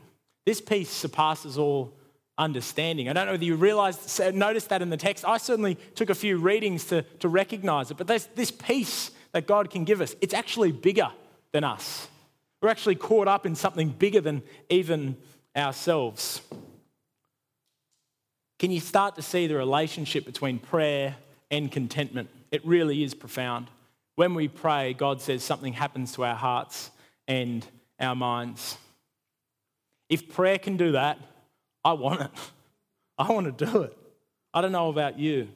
This 0.44 0.60
peace 0.60 0.90
surpasses 0.90 1.56
all 1.58 1.94
understanding. 2.38 3.08
I 3.08 3.12
don't 3.12 3.26
know 3.26 3.32
whether 3.32 3.44
you 3.44 3.56
realized, 3.56 4.20
noticed 4.34 4.68
that 4.68 4.82
in 4.82 4.90
the 4.90 4.96
text. 4.96 5.24
I 5.24 5.38
certainly 5.38 5.76
took 5.94 6.10
a 6.10 6.14
few 6.14 6.38
readings 6.38 6.84
to, 6.86 7.02
to 7.20 7.28
recognize 7.28 7.90
it, 7.90 7.96
but 7.96 8.06
this, 8.06 8.26
this 8.34 8.50
peace 8.50 9.10
that 9.32 9.46
God 9.46 9.70
can 9.70 9.84
give 9.84 10.00
us, 10.00 10.14
it's 10.20 10.34
actually 10.34 10.72
bigger 10.72 11.10
than 11.52 11.64
us. 11.64 12.08
We're 12.60 12.68
actually 12.68 12.94
caught 12.96 13.28
up 13.28 13.46
in 13.46 13.54
something 13.54 13.88
bigger 13.88 14.20
than 14.20 14.42
even 14.68 15.16
ourselves. 15.56 16.42
Can 18.58 18.70
you 18.70 18.80
start 18.80 19.16
to 19.16 19.22
see 19.22 19.46
the 19.46 19.56
relationship 19.56 20.24
between 20.24 20.58
prayer 20.58 21.16
and 21.50 21.70
contentment? 21.70 22.30
It 22.50 22.64
really 22.64 23.02
is 23.02 23.14
profound. 23.14 23.66
When 24.14 24.34
we 24.34 24.46
pray, 24.46 24.94
God 24.94 25.20
says 25.20 25.42
something 25.42 25.72
happens 25.72 26.12
to 26.12 26.24
our 26.24 26.36
hearts 26.36 26.90
and 27.26 27.66
our 28.02 28.14
minds. 28.14 28.76
If 30.08 30.32
prayer 30.32 30.58
can 30.58 30.76
do 30.76 30.92
that, 30.92 31.18
I 31.84 31.92
want 31.94 32.20
it. 32.22 32.30
I 33.18 33.30
want 33.30 33.56
to 33.56 33.66
do 33.66 33.82
it. 33.82 33.96
I 34.52 34.60
don't 34.60 34.72
know 34.72 34.88
about 34.88 35.18
you. 35.18 35.48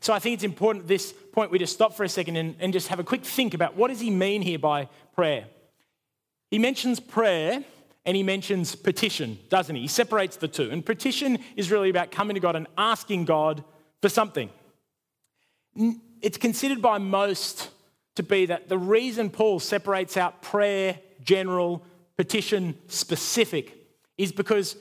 So 0.00 0.12
I 0.12 0.18
think 0.18 0.34
it's 0.34 0.44
important 0.44 0.84
at 0.84 0.88
this 0.88 1.12
point 1.32 1.50
we 1.50 1.58
just 1.58 1.72
stop 1.72 1.94
for 1.94 2.04
a 2.04 2.08
second 2.08 2.36
and, 2.36 2.56
and 2.60 2.72
just 2.72 2.88
have 2.88 2.98
a 2.98 3.04
quick 3.04 3.24
think 3.24 3.54
about 3.54 3.76
what 3.76 3.88
does 3.88 4.00
he 4.00 4.10
mean 4.10 4.42
here 4.42 4.58
by 4.58 4.88
prayer? 5.14 5.46
He 6.50 6.58
mentions 6.58 7.00
prayer 7.00 7.64
and 8.04 8.16
he 8.16 8.22
mentions 8.22 8.76
petition, 8.76 9.38
doesn't 9.48 9.74
he? 9.74 9.82
He 9.82 9.88
separates 9.88 10.36
the 10.36 10.48
two. 10.48 10.70
And 10.70 10.84
petition 10.84 11.38
is 11.56 11.70
really 11.70 11.90
about 11.90 12.10
coming 12.10 12.34
to 12.34 12.40
God 12.40 12.54
and 12.54 12.68
asking 12.78 13.24
God 13.24 13.64
for 14.00 14.08
something. 14.08 14.50
It's 16.22 16.38
considered 16.38 16.80
by 16.80 16.98
most 16.98 17.70
to 18.14 18.22
be 18.22 18.46
that 18.46 18.68
the 18.68 18.78
reason 18.78 19.28
Paul 19.28 19.60
separates 19.60 20.16
out 20.16 20.40
prayer, 20.40 20.98
general, 21.26 21.84
petition, 22.16 22.74
specific, 22.86 23.76
is 24.16 24.32
because 24.32 24.76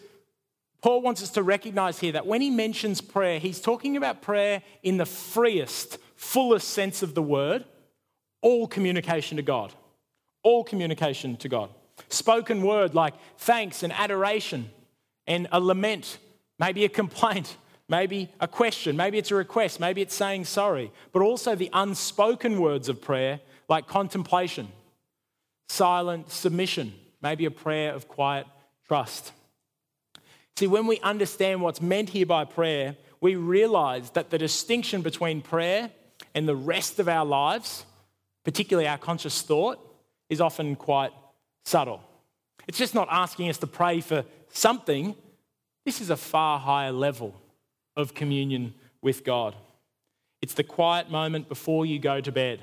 Paul 0.82 1.02
wants 1.02 1.22
us 1.22 1.32
to 1.32 1.44
recognize 1.44 2.00
here 2.00 2.14
that 2.14 2.28
when 2.28 2.42
he 2.42 2.50
mentions 2.50 3.02
prayer, 3.02 3.40
he's 3.40 3.60
talking 3.60 3.98
about 3.98 4.22
prayer 4.22 4.62
in 4.84 4.98
the 4.98 5.06
freest, 5.06 5.98
fullest 6.16 6.70
sense 6.70 7.04
of 7.04 7.16
the 7.16 7.22
word, 7.22 7.66
all 8.42 8.68
communication 8.68 9.38
to 9.38 9.44
God. 9.44 9.74
All 10.44 10.64
communication 10.64 11.38
to 11.38 11.50
God. 11.50 11.72
Spoken 12.10 12.62
word 12.62 12.94
like 12.94 13.16
thanks 13.40 13.82
and 13.82 13.92
adoration 13.92 14.70
and 15.26 15.48
a 15.52 15.60
lament, 15.60 16.20
maybe 16.60 16.86
a 16.86 16.90
complaint, 16.90 17.58
maybe 17.90 18.30
a 18.40 18.48
question, 18.48 18.96
maybe 18.96 19.18
it's 19.18 19.32
a 19.32 19.36
request, 19.36 19.80
maybe 19.80 20.02
it's 20.02 20.14
saying 20.14 20.46
sorry, 20.46 20.92
but 21.12 21.24
also 21.24 21.56
the 21.56 21.72
unspoken 21.74 22.60
words 22.60 22.90
of 22.90 23.02
prayer 23.02 23.40
like 23.68 23.88
contemplation, 23.88 24.68
silent 25.68 26.32
submission, 26.32 26.94
maybe 27.22 27.46
a 27.46 27.52
prayer 27.52 27.94
of 27.94 28.08
quiet 28.08 28.48
trust. 28.88 29.32
See, 30.58 30.68
when 30.68 30.88
we 30.88 31.00
understand 31.02 31.62
what's 31.62 31.82
meant 31.82 32.10
here 32.10 32.26
by 32.26 32.46
prayer, 32.46 32.96
we 33.20 33.36
realize 33.36 34.12
that 34.12 34.30
the 34.30 34.38
distinction 34.38 35.02
between 35.02 35.42
prayer 35.42 35.92
and 36.34 36.48
the 36.48 36.56
rest 36.56 37.00
of 37.00 37.10
our 37.10 37.26
lives, 37.26 37.86
particularly 38.44 38.88
our 38.88 38.98
conscious 38.98 39.42
thought, 39.42 39.80
is 40.30 40.40
often 40.40 40.76
quite 40.76 41.12
subtle. 41.66 42.02
It's 42.68 42.78
just 42.78 42.96
not 42.96 43.08
asking 43.12 43.50
us 43.50 43.58
to 43.60 43.68
pray 43.68 44.02
for 44.02 44.24
something. 44.50 45.16
This 45.86 46.02
is 46.02 46.10
a 46.10 46.18
far 46.18 46.60
higher 46.60 46.92
level 46.92 47.36
of 47.96 48.14
communion 48.14 48.74
with 49.02 49.24
God. 49.24 49.56
It's 50.42 50.54
the 50.54 50.64
quiet 50.64 51.10
moment 51.10 51.50
before 51.50 51.86
you 51.86 52.00
go 52.00 52.22
to 52.22 52.32
bed. 52.32 52.62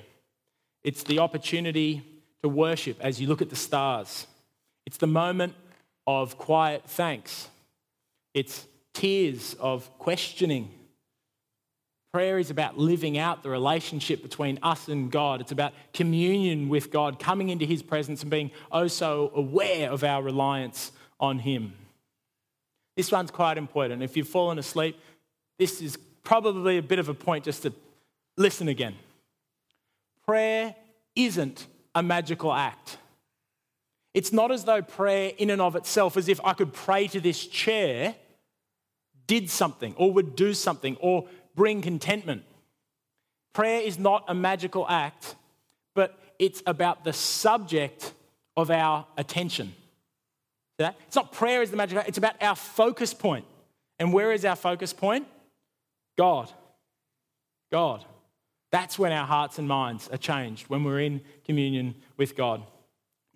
It's 0.82 1.02
the 1.02 1.18
opportunity 1.18 2.11
to 2.42 2.48
worship 2.48 2.98
as 3.00 3.20
you 3.20 3.26
look 3.26 3.42
at 3.42 3.50
the 3.50 3.56
stars. 3.56 4.26
It's 4.86 4.96
the 4.96 5.06
moment 5.06 5.54
of 6.06 6.38
quiet 6.38 6.82
thanks 6.86 7.48
it's 8.34 8.66
tears 8.94 9.54
of 9.60 9.98
questioning. 9.98 10.70
Prayer 12.12 12.38
is 12.38 12.50
about 12.50 12.78
living 12.78 13.16
out 13.16 13.42
the 13.42 13.50
relationship 13.50 14.22
between 14.22 14.58
us 14.62 14.88
and 14.88 15.10
God. 15.10 15.40
It's 15.40 15.52
about 15.52 15.72
communion 15.94 16.68
with 16.68 16.90
God, 16.90 17.18
coming 17.18 17.48
into 17.48 17.64
His 17.64 17.82
presence 17.82 18.22
and 18.22 18.30
being 18.30 18.50
oh 18.70 18.86
so 18.86 19.32
aware 19.34 19.90
of 19.90 20.04
our 20.04 20.22
reliance 20.22 20.92
on 21.18 21.38
Him. 21.38 21.72
This 22.96 23.10
one's 23.10 23.30
quite 23.30 23.56
important. 23.56 24.02
If 24.02 24.16
you've 24.16 24.28
fallen 24.28 24.58
asleep, 24.58 24.98
this 25.58 25.80
is 25.80 25.96
probably 26.22 26.76
a 26.76 26.82
bit 26.82 26.98
of 26.98 27.08
a 27.08 27.14
point 27.14 27.44
just 27.44 27.62
to 27.62 27.72
listen 28.36 28.68
again. 28.68 28.94
Prayer 30.26 30.74
isn't 31.16 31.66
a 31.94 32.02
magical 32.02 32.52
act. 32.52 32.98
It's 34.14 34.32
not 34.32 34.50
as 34.50 34.64
though 34.64 34.82
prayer, 34.82 35.32
in 35.38 35.50
and 35.50 35.60
of 35.60 35.76
itself, 35.76 36.16
as 36.16 36.28
if 36.28 36.40
I 36.44 36.52
could 36.52 36.72
pray 36.72 37.06
to 37.08 37.20
this 37.20 37.46
chair, 37.46 38.14
did 39.26 39.48
something 39.48 39.94
or 39.96 40.12
would 40.12 40.36
do 40.36 40.52
something 40.52 40.96
or 41.00 41.26
bring 41.54 41.80
contentment. 41.80 42.42
Prayer 43.52 43.80
is 43.80 43.98
not 43.98 44.24
a 44.28 44.34
magical 44.34 44.86
act, 44.88 45.34
but 45.94 46.18
it's 46.38 46.62
about 46.66 47.04
the 47.04 47.12
subject 47.12 48.12
of 48.56 48.70
our 48.70 49.06
attention. 49.16 49.74
It's 50.78 51.16
not 51.16 51.32
prayer 51.32 51.62
is 51.62 51.70
the 51.70 51.76
magic 51.76 52.02
it's 52.08 52.18
about 52.18 52.42
our 52.42 52.56
focus 52.56 53.14
point. 53.14 53.44
And 53.98 54.12
where 54.12 54.32
is 54.32 54.44
our 54.44 54.56
focus 54.56 54.92
point? 54.92 55.28
God. 56.18 56.50
God. 57.70 58.04
That's 58.72 58.98
when 58.98 59.12
our 59.12 59.26
hearts 59.26 59.58
and 59.58 59.68
minds 59.68 60.08
are 60.08 60.16
changed, 60.16 60.68
when 60.68 60.82
we're 60.82 61.00
in 61.00 61.20
communion 61.44 61.94
with 62.16 62.34
God. 62.36 62.62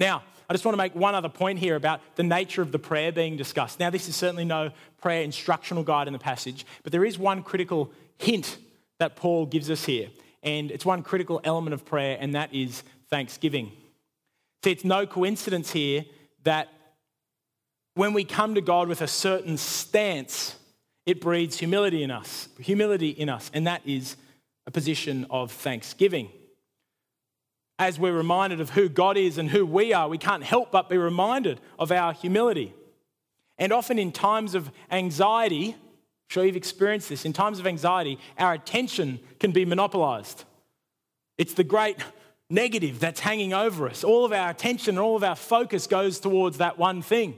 Now, 0.00 0.24
I 0.48 0.54
just 0.54 0.64
want 0.64 0.74
to 0.74 0.78
make 0.78 0.94
one 0.94 1.14
other 1.14 1.28
point 1.28 1.58
here 1.58 1.76
about 1.76 2.00
the 2.16 2.22
nature 2.22 2.62
of 2.62 2.72
the 2.72 2.78
prayer 2.78 3.12
being 3.12 3.36
discussed. 3.36 3.78
Now, 3.78 3.90
this 3.90 4.08
is 4.08 4.16
certainly 4.16 4.44
no 4.44 4.70
prayer 5.00 5.22
instructional 5.22 5.82
guide 5.82 6.06
in 6.06 6.12
the 6.12 6.18
passage, 6.18 6.64
but 6.82 6.92
there 6.92 7.04
is 7.04 7.18
one 7.18 7.42
critical 7.42 7.92
hint 8.18 8.56
that 8.98 9.16
Paul 9.16 9.46
gives 9.46 9.70
us 9.70 9.84
here. 9.84 10.08
And 10.42 10.70
it's 10.70 10.86
one 10.86 11.02
critical 11.02 11.40
element 11.44 11.74
of 11.74 11.84
prayer, 11.84 12.16
and 12.18 12.34
that 12.34 12.54
is 12.54 12.82
thanksgiving. 13.10 13.72
See, 14.64 14.70
it's 14.70 14.84
no 14.84 15.06
coincidence 15.06 15.72
here 15.72 16.04
that 16.44 16.68
when 17.94 18.12
we 18.12 18.24
come 18.24 18.54
to 18.54 18.60
God 18.60 18.88
with 18.88 19.02
a 19.02 19.08
certain 19.08 19.56
stance, 19.56 20.56
it 21.04 21.20
breeds 21.20 21.58
humility 21.58 22.02
in 22.02 22.10
us, 22.10 22.48
humility 22.58 23.10
in 23.10 23.28
us, 23.28 23.50
and 23.52 23.66
that 23.66 23.82
is 23.84 24.16
a 24.66 24.70
position 24.70 25.26
of 25.30 25.52
thanksgiving 25.52 26.30
as 27.78 27.98
we're 27.98 28.12
reminded 28.12 28.60
of 28.60 28.70
who 28.70 28.88
God 28.88 29.16
is 29.16 29.38
and 29.38 29.50
who 29.50 29.66
we 29.66 29.92
are, 29.92 30.08
we 30.08 30.18
can't 30.18 30.42
help 30.42 30.70
but 30.70 30.88
be 30.88 30.96
reminded 30.96 31.60
of 31.78 31.92
our 31.92 32.12
humility. 32.12 32.74
And 33.58 33.72
often 33.72 33.98
in 33.98 34.12
times 34.12 34.54
of 34.54 34.70
anxiety, 34.90 35.74
I'm 35.74 36.28
sure 36.28 36.44
you've 36.44 36.56
experienced 36.56 37.08
this, 37.08 37.24
in 37.24 37.32
times 37.32 37.58
of 37.58 37.66
anxiety, 37.66 38.18
our 38.38 38.54
attention 38.54 39.20
can 39.40 39.52
be 39.52 39.64
monopolized. 39.64 40.44
It's 41.36 41.54
the 41.54 41.64
great 41.64 41.98
negative 42.48 42.98
that's 42.98 43.20
hanging 43.20 43.52
over 43.52 43.88
us. 43.88 44.04
All 44.04 44.24
of 44.24 44.32
our 44.32 44.50
attention 44.50 44.90
and 44.90 44.98
all 44.98 45.16
of 45.16 45.24
our 45.24 45.36
focus 45.36 45.86
goes 45.86 46.18
towards 46.18 46.58
that 46.58 46.78
one 46.78 47.02
thing. 47.02 47.34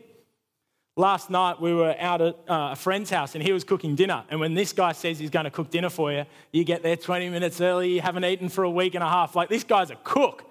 Last 0.99 1.31
night 1.31 1.61
we 1.61 1.73
were 1.73 1.95
out 1.97 2.21
at 2.21 2.35
uh, 2.49 2.71
a 2.73 2.77
friend's 2.77 3.09
house 3.09 3.37
and 3.37 3.45
he 3.45 3.53
was 3.53 3.63
cooking 3.63 3.95
dinner. 3.95 4.25
And 4.31 4.41
when 4.41 4.55
this 4.55 4.73
guy 4.73 4.91
says 4.91 5.17
he's 5.17 5.31
going 5.31 5.45
to 5.45 5.51
cook 5.51 5.71
dinner 5.71 5.91
for 5.91 6.11
you, 6.11 6.25
you 6.51 6.65
get 6.65 6.83
there 6.83 6.97
20 6.97 7.29
minutes 7.29 7.61
early, 7.61 7.95
you 7.95 8.01
haven't 8.01 8.25
eaten 8.25 8.49
for 8.49 8.65
a 8.65 8.71
week 8.71 8.97
and 8.97 9.05
a 9.05 9.09
half. 9.09 9.37
Like 9.37 9.49
this 9.49 9.63
guy's 9.63 9.91
a 9.93 9.97
cook. 10.03 10.43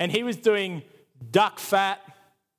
And 0.00 0.10
he 0.10 0.24
was 0.24 0.36
doing 0.36 0.82
duck 1.30 1.60
fat, 1.60 2.00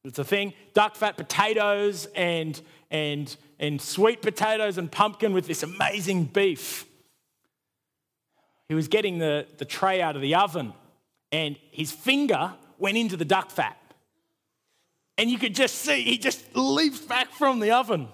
it's 0.05 0.17
a 0.17 0.23
thing, 0.23 0.53
duck 0.73 0.95
fat 0.95 1.17
potatoes 1.17 2.07
and, 2.15 2.61
and, 2.89 3.35
and 3.59 3.81
sweet 3.81 4.21
potatoes 4.21 4.77
and 4.77 4.89
pumpkin 4.89 5.33
with 5.33 5.45
this 5.45 5.61
amazing 5.61 6.23
beef. 6.23 6.85
He 8.69 8.75
was 8.75 8.87
getting 8.87 9.17
the, 9.17 9.45
the 9.57 9.65
tray 9.65 10.01
out 10.01 10.15
of 10.15 10.21
the 10.21 10.35
oven 10.35 10.71
and 11.33 11.57
his 11.71 11.91
finger 11.91 12.53
went 12.77 12.95
into 12.95 13.17
the 13.17 13.25
duck 13.25 13.51
fat. 13.51 13.77
And 15.17 15.29
you 15.29 15.37
could 15.37 15.55
just 15.55 15.75
see 15.75 16.03
he 16.03 16.17
just 16.17 16.55
leaps 16.55 16.99
back 16.99 17.31
from 17.31 17.59
the 17.59 17.71
oven. 17.71 18.07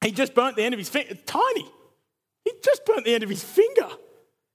He 0.00 0.10
just 0.10 0.34
burnt 0.34 0.56
the 0.56 0.62
end 0.62 0.74
of 0.74 0.78
his 0.78 0.88
finger. 0.88 1.14
Tiny. 1.26 1.66
He 2.44 2.52
just 2.64 2.84
burnt 2.84 3.04
the 3.04 3.14
end 3.14 3.22
of 3.22 3.30
his 3.30 3.44
finger. 3.44 3.88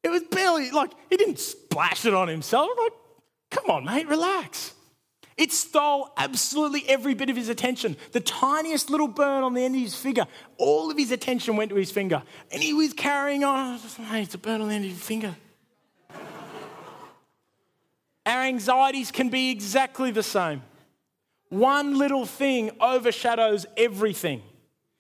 It 0.04 0.10
was 0.10 0.24
barely 0.24 0.72
like 0.72 0.92
he 1.10 1.18
didn't 1.18 1.40
splash 1.40 2.06
it 2.06 2.14
on 2.14 2.28
himself. 2.28 2.70
I'm 2.72 2.84
like, 2.84 2.94
come 3.52 3.70
on, 3.70 3.86
mate, 3.86 4.08
relax. 4.08 4.74
It 5.38 5.52
stole 5.52 6.12
absolutely 6.18 6.84
every 6.90 7.14
bit 7.14 7.30
of 7.30 7.36
his 7.36 7.48
attention. 7.48 7.96
The 8.12 8.20
tiniest 8.20 8.90
little 8.90 9.08
burn 9.08 9.44
on 9.44 9.54
the 9.54 9.64
end 9.64 9.76
of 9.76 9.82
his 9.82 9.96
finger, 9.96 10.26
all 10.58 10.90
of 10.90 10.98
his 10.98 11.12
attention 11.12 11.56
went 11.56 11.70
to 11.70 11.76
his 11.76 11.92
finger. 11.92 12.24
And 12.52 12.64
he 12.64 12.74
was 12.74 12.92
carrying 12.94 13.44
on. 13.44 13.80
It's 14.14 14.34
a 14.34 14.38
burn 14.40 14.62
on 14.62 14.70
the 14.70 14.74
end 14.74 14.86
of 14.86 14.92
your 14.92 15.00
finger. 15.00 15.36
Our 18.26 18.42
anxieties 18.44 19.12
can 19.12 19.30
be 19.30 19.52
exactly 19.52 20.10
the 20.10 20.24
same. 20.24 20.64
One 21.50 21.98
little 21.98 22.26
thing 22.26 22.72
overshadows 22.82 23.66
everything. 23.78 24.42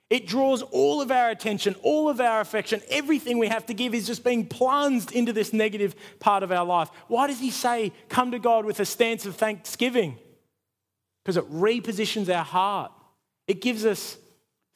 It 0.10 0.25
draws 0.25 0.62
all 0.62 1.01
of 1.01 1.12
our 1.12 1.29
attention, 1.29 1.75
all 1.83 2.07
of 2.07 2.21
our 2.21 2.39
affection, 2.39 2.81
everything 2.89 3.38
we 3.38 3.47
have 3.47 3.65
to 3.65 3.73
give 3.73 3.93
is 3.93 4.07
just 4.07 4.23
being 4.23 4.45
plunged 4.45 5.12
into 5.12 5.33
this 5.33 5.51
negative 5.51 5.95
part 6.19 6.43
of 6.43 6.51
our 6.51 6.65
life. 6.65 6.89
Why 7.07 7.27
does 7.27 7.39
he 7.39 7.51
say, 7.51 7.91
come 8.07 8.31
to 8.31 8.39
God 8.39 8.63
with 8.63 8.79
a 8.79 8.86
stance 8.86 9.25
of 9.25 9.36
thanksgiving? 9.36 10.17
Because 11.23 11.36
it 11.36 11.51
repositions 11.51 12.33
our 12.33 12.45
heart, 12.45 12.93
it 13.49 13.60
gives 13.60 13.86
us 13.86 14.17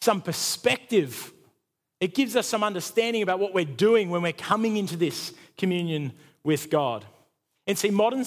some 0.01 0.21
perspective, 0.21 1.31
it 2.01 2.13
gives 2.13 2.35
us 2.35 2.45
some 2.45 2.63
understanding 2.63 3.21
about 3.21 3.39
what 3.39 3.53
we're 3.53 3.63
doing 3.63 4.09
when 4.09 4.21
we're 4.21 4.33
coming 4.33 4.75
into 4.75 4.97
this 4.97 5.33
communion 5.57 6.11
with 6.43 6.69
God. 6.69 7.05
And 7.67 7.77
see, 7.77 7.91
modern 7.91 8.25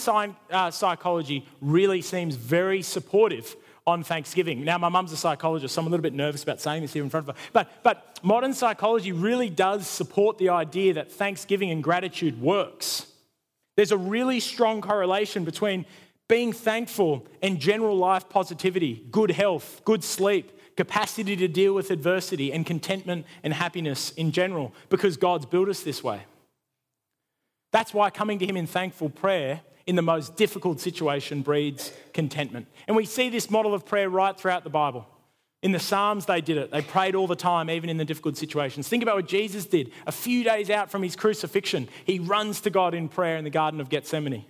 uh, 0.50 0.70
psychology 0.70 1.46
really 1.60 2.00
seems 2.02 2.36
very 2.36 2.82
supportive 2.82 3.56
on 3.86 4.02
Thanksgiving. 4.02 4.64
Now, 4.64 4.78
my 4.78 4.88
mum's 4.88 5.12
a 5.12 5.16
psychologist, 5.16 5.74
so 5.74 5.80
I'm 5.80 5.86
a 5.86 5.90
little 5.90 6.02
bit 6.02 6.14
nervous 6.14 6.42
about 6.42 6.60
saying 6.60 6.82
this 6.82 6.92
here 6.92 7.02
in 7.02 7.10
front 7.10 7.28
of 7.28 7.36
her. 7.36 7.42
But, 7.52 7.82
but 7.82 8.18
modern 8.22 8.54
psychology 8.54 9.12
really 9.12 9.50
does 9.50 9.86
support 9.86 10.38
the 10.38 10.48
idea 10.50 10.94
that 10.94 11.12
Thanksgiving 11.12 11.70
and 11.70 11.82
gratitude 11.82 12.40
works. 12.40 13.06
There's 13.76 13.92
a 13.92 13.98
really 13.98 14.40
strong 14.40 14.80
correlation 14.80 15.44
between 15.44 15.84
being 16.28 16.52
thankful 16.52 17.26
and 17.42 17.60
general 17.60 17.96
life 17.96 18.28
positivity, 18.30 19.04
good 19.10 19.30
health, 19.30 19.82
good 19.84 20.02
sleep, 20.02 20.52
capacity 20.76 21.36
to 21.36 21.48
deal 21.48 21.74
with 21.74 21.90
adversity, 21.90 22.52
and 22.52 22.64
contentment 22.64 23.26
and 23.42 23.52
happiness 23.52 24.12
in 24.12 24.32
general, 24.32 24.72
because 24.88 25.16
God's 25.16 25.44
built 25.44 25.68
us 25.68 25.82
this 25.82 26.02
way. 26.02 26.22
That's 27.74 27.92
why 27.92 28.08
coming 28.10 28.38
to 28.38 28.46
Him 28.46 28.56
in 28.56 28.68
thankful 28.68 29.10
prayer 29.10 29.60
in 29.84 29.96
the 29.96 30.02
most 30.02 30.36
difficult 30.36 30.78
situation 30.78 31.42
breeds 31.42 31.92
contentment. 32.12 32.68
And 32.86 32.96
we 32.96 33.04
see 33.04 33.30
this 33.30 33.50
model 33.50 33.74
of 33.74 33.84
prayer 33.84 34.08
right 34.08 34.38
throughout 34.38 34.62
the 34.62 34.70
Bible. 34.70 35.08
In 35.60 35.72
the 35.72 35.80
Psalms, 35.80 36.26
they 36.26 36.40
did 36.40 36.56
it. 36.56 36.70
They 36.70 36.82
prayed 36.82 37.16
all 37.16 37.26
the 37.26 37.34
time, 37.34 37.68
even 37.68 37.90
in 37.90 37.96
the 37.96 38.04
difficult 38.04 38.36
situations. 38.36 38.86
Think 38.86 39.02
about 39.02 39.16
what 39.16 39.26
Jesus 39.26 39.66
did. 39.66 39.90
A 40.06 40.12
few 40.12 40.44
days 40.44 40.70
out 40.70 40.88
from 40.88 41.02
his 41.02 41.16
crucifixion, 41.16 41.88
he 42.04 42.20
runs 42.20 42.60
to 42.60 42.70
God 42.70 42.94
in 42.94 43.08
prayer 43.08 43.38
in 43.38 43.42
the 43.42 43.50
Garden 43.50 43.80
of 43.80 43.88
Gethsemane. 43.88 44.44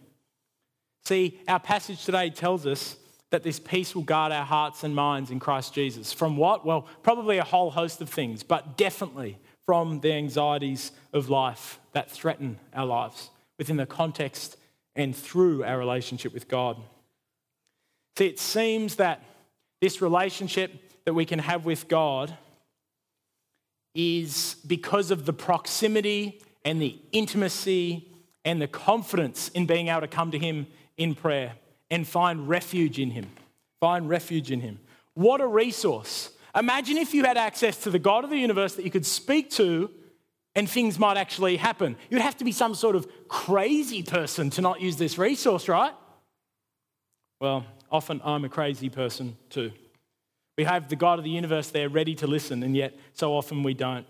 See, 1.07 1.41
our 1.49 1.61
passage 1.61 2.05
today 2.05 2.29
tells 2.29 2.67
us 2.67 2.97
that 3.31 3.43
this 3.43 3.59
peace 3.59 3.95
will 3.95 4.03
guard 4.03 4.33
our 4.33 4.45
hearts 4.45 4.85
and 4.85 4.95
minds 4.95 5.31
in 5.31 5.41
Christ 5.41 5.73
Jesus. 5.73 6.13
From 6.13 6.37
what? 6.37 6.67
Well, 6.67 6.87
probably 7.03 7.39
a 7.39 7.45
whole 7.45 7.71
host 7.71 8.03
of 8.03 8.11
things, 8.11 8.43
but 8.43 8.77
definitely 8.77 9.39
from 9.67 10.01
the 10.01 10.13
anxieties 10.13 10.93
of 11.13 11.31
life 11.31 11.79
that 11.93 12.11
threaten 12.11 12.59
our 12.75 12.87
lives 12.87 13.31
within 13.59 13.77
the 13.77 13.87
context 13.87 14.57
and 14.97 15.15
through 15.17 15.65
our 15.65 15.79
relationship 15.79 16.33
with 16.33 16.49
God. 16.49 16.77
See, 18.17 18.27
it 18.27 18.39
seems 18.39 18.97
that 18.97 19.23
this 19.81 20.01
relationship 20.01 20.73
that 21.05 21.15
we 21.15 21.25
can 21.25 21.39
have 21.39 21.65
with 21.65 21.89
God 21.89 22.37
is 23.95 24.57
because 24.67 25.11
of 25.11 25.27
the 25.27 25.33
proximity 25.33 26.41
and 26.65 26.81
the 26.81 26.99
intimacy 27.13 28.09
and 28.45 28.61
the 28.61 28.67
confidence 28.67 29.49
in 29.51 29.67
being 29.67 29.89
able 29.89 30.01
to 30.03 30.09
come 30.09 30.31
to 30.31 30.39
Him 30.39 30.67
in 30.97 31.15
prayer 31.15 31.55
and 31.91 32.07
find 32.07 32.49
refuge 32.49 32.99
in 32.99 33.11
Him. 33.11 33.31
Find 33.81 34.09
refuge 34.09 34.51
in 34.51 34.61
Him. 34.61 34.81
What 35.15 35.41
a 35.41 35.47
resource. 35.47 36.31
Imagine 36.55 36.97
if 36.99 37.15
you 37.15 37.25
had 37.25 37.37
access 37.37 37.77
to 37.79 37.91
the 37.91 37.99
God 37.99 38.25
of 38.25 38.31
the 38.31 38.39
universe 38.39 38.75
that 38.75 38.85
you 38.85 38.91
could 38.91 39.07
speak 39.07 39.51
to 39.53 39.91
and 40.55 40.71
things 40.71 40.99
might 40.99 41.17
actually 41.17 41.57
happen. 41.57 41.97
You'd 42.11 42.21
have 42.21 42.37
to 42.37 42.45
be 42.45 42.53
some 42.53 42.75
sort 42.75 42.95
of 42.95 43.09
crazy 43.29 44.03
person 44.03 44.51
to 44.51 44.61
not 44.61 44.81
use 44.81 44.97
this 44.97 45.19
resource, 45.19 45.69
right? 45.69 45.93
Well, 47.41 47.67
often 47.91 48.21
I'm 48.25 48.45
a 48.45 48.49
crazy 48.49 48.89
person 48.89 49.37
too. 49.51 49.73
We 50.57 50.65
have 50.65 50.89
the 50.89 50.97
God 50.97 51.19
of 51.19 51.25
the 51.25 51.31
universe 51.31 51.71
there 51.71 51.89
ready 51.89 52.15
to 52.17 52.29
listen, 52.29 52.63
and 52.63 52.77
yet 52.77 52.97
so 53.13 53.35
often 53.37 53.65
we 53.65 53.75
don't. 53.75 54.07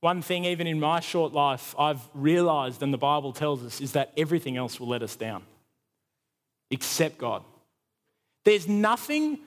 One 0.00 0.20
thing, 0.20 0.44
even 0.44 0.66
in 0.66 0.78
my 0.78 1.00
short 1.00 1.32
life, 1.32 1.74
I've 1.78 2.02
realized, 2.12 2.82
and 2.82 2.92
the 2.92 2.98
Bible 2.98 3.32
tells 3.32 3.64
us, 3.64 3.80
is 3.80 3.92
that 3.92 4.12
everything 4.16 4.56
else 4.56 4.78
will 4.78 4.88
let 4.88 5.02
us 5.02 5.16
down 5.16 5.42
except 6.70 7.16
God. 7.16 7.42
There's 8.44 8.68
nothing 8.68 9.38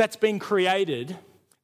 that's 0.00 0.16
been 0.16 0.38
created 0.38 1.14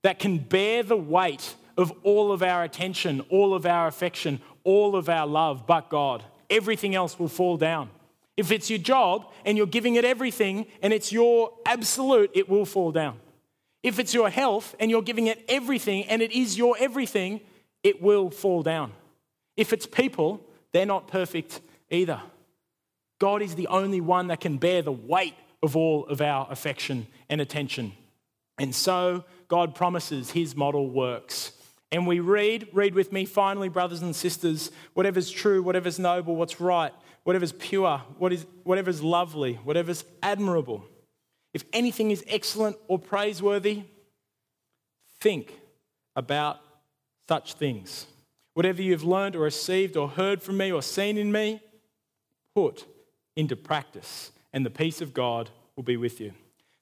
that 0.02 0.18
can 0.18 0.36
bear 0.36 0.82
the 0.82 0.94
weight 0.94 1.54
of 1.78 1.90
all 2.02 2.32
of 2.32 2.42
our 2.42 2.64
attention, 2.64 3.22
all 3.30 3.54
of 3.54 3.64
our 3.64 3.86
affection, 3.86 4.42
all 4.62 4.94
of 4.94 5.08
our 5.08 5.26
love, 5.26 5.66
but 5.66 5.88
God. 5.88 6.22
Everything 6.50 6.94
else 6.94 7.18
will 7.18 7.28
fall 7.28 7.56
down. 7.56 7.88
If 8.36 8.52
it's 8.52 8.68
your 8.68 8.78
job 8.78 9.32
and 9.46 9.56
you're 9.56 9.66
giving 9.66 9.94
it 9.94 10.04
everything 10.04 10.66
and 10.82 10.92
it's 10.92 11.12
your 11.12 11.50
absolute, 11.64 12.30
it 12.34 12.46
will 12.46 12.66
fall 12.66 12.92
down. 12.92 13.18
If 13.82 13.98
it's 13.98 14.12
your 14.12 14.28
health 14.28 14.74
and 14.78 14.90
you're 14.90 15.00
giving 15.00 15.28
it 15.28 15.42
everything 15.48 16.04
and 16.04 16.20
it 16.20 16.30
is 16.32 16.58
your 16.58 16.76
everything, 16.78 17.40
it 17.82 18.02
will 18.02 18.28
fall 18.28 18.62
down. 18.62 18.92
If 19.56 19.72
it's 19.72 19.86
people, 19.86 20.44
they're 20.72 20.84
not 20.84 21.08
perfect 21.08 21.62
either. 21.88 22.20
God 23.18 23.40
is 23.40 23.54
the 23.54 23.68
only 23.68 24.02
one 24.02 24.26
that 24.26 24.40
can 24.40 24.58
bear 24.58 24.82
the 24.82 24.92
weight 24.92 25.36
of 25.62 25.74
all 25.74 26.04
of 26.04 26.20
our 26.20 26.46
affection 26.50 27.06
and 27.30 27.40
attention. 27.40 27.94
And 28.58 28.74
so 28.74 29.24
God 29.48 29.74
promises 29.74 30.30
his 30.30 30.56
model 30.56 30.90
works. 30.90 31.52
And 31.92 32.06
we 32.06 32.20
read, 32.20 32.68
read 32.72 32.94
with 32.94 33.12
me, 33.12 33.24
finally, 33.24 33.68
brothers 33.68 34.02
and 34.02 34.14
sisters, 34.14 34.70
whatever's 34.94 35.30
true, 35.30 35.62
whatever's 35.62 35.98
noble, 35.98 36.34
what's 36.34 36.60
right, 36.60 36.92
whatever's 37.24 37.52
pure, 37.52 38.02
what 38.18 38.32
is, 38.32 38.44
whatever's 38.64 39.02
lovely, 39.02 39.54
whatever's 39.64 40.04
admirable. 40.22 40.84
If 41.54 41.64
anything 41.72 42.10
is 42.10 42.24
excellent 42.28 42.76
or 42.88 42.98
praiseworthy, 42.98 43.84
think 45.20 45.52
about 46.16 46.58
such 47.28 47.54
things. 47.54 48.06
Whatever 48.54 48.82
you've 48.82 49.04
learned 49.04 49.36
or 49.36 49.40
received 49.40 49.96
or 49.96 50.08
heard 50.08 50.42
from 50.42 50.56
me 50.56 50.72
or 50.72 50.82
seen 50.82 51.18
in 51.18 51.30
me, 51.30 51.60
put 52.54 52.86
into 53.36 53.54
practice, 53.54 54.32
and 54.52 54.64
the 54.64 54.70
peace 54.70 55.00
of 55.00 55.12
God 55.12 55.50
will 55.76 55.82
be 55.82 55.96
with 55.96 56.20
you. 56.20 56.32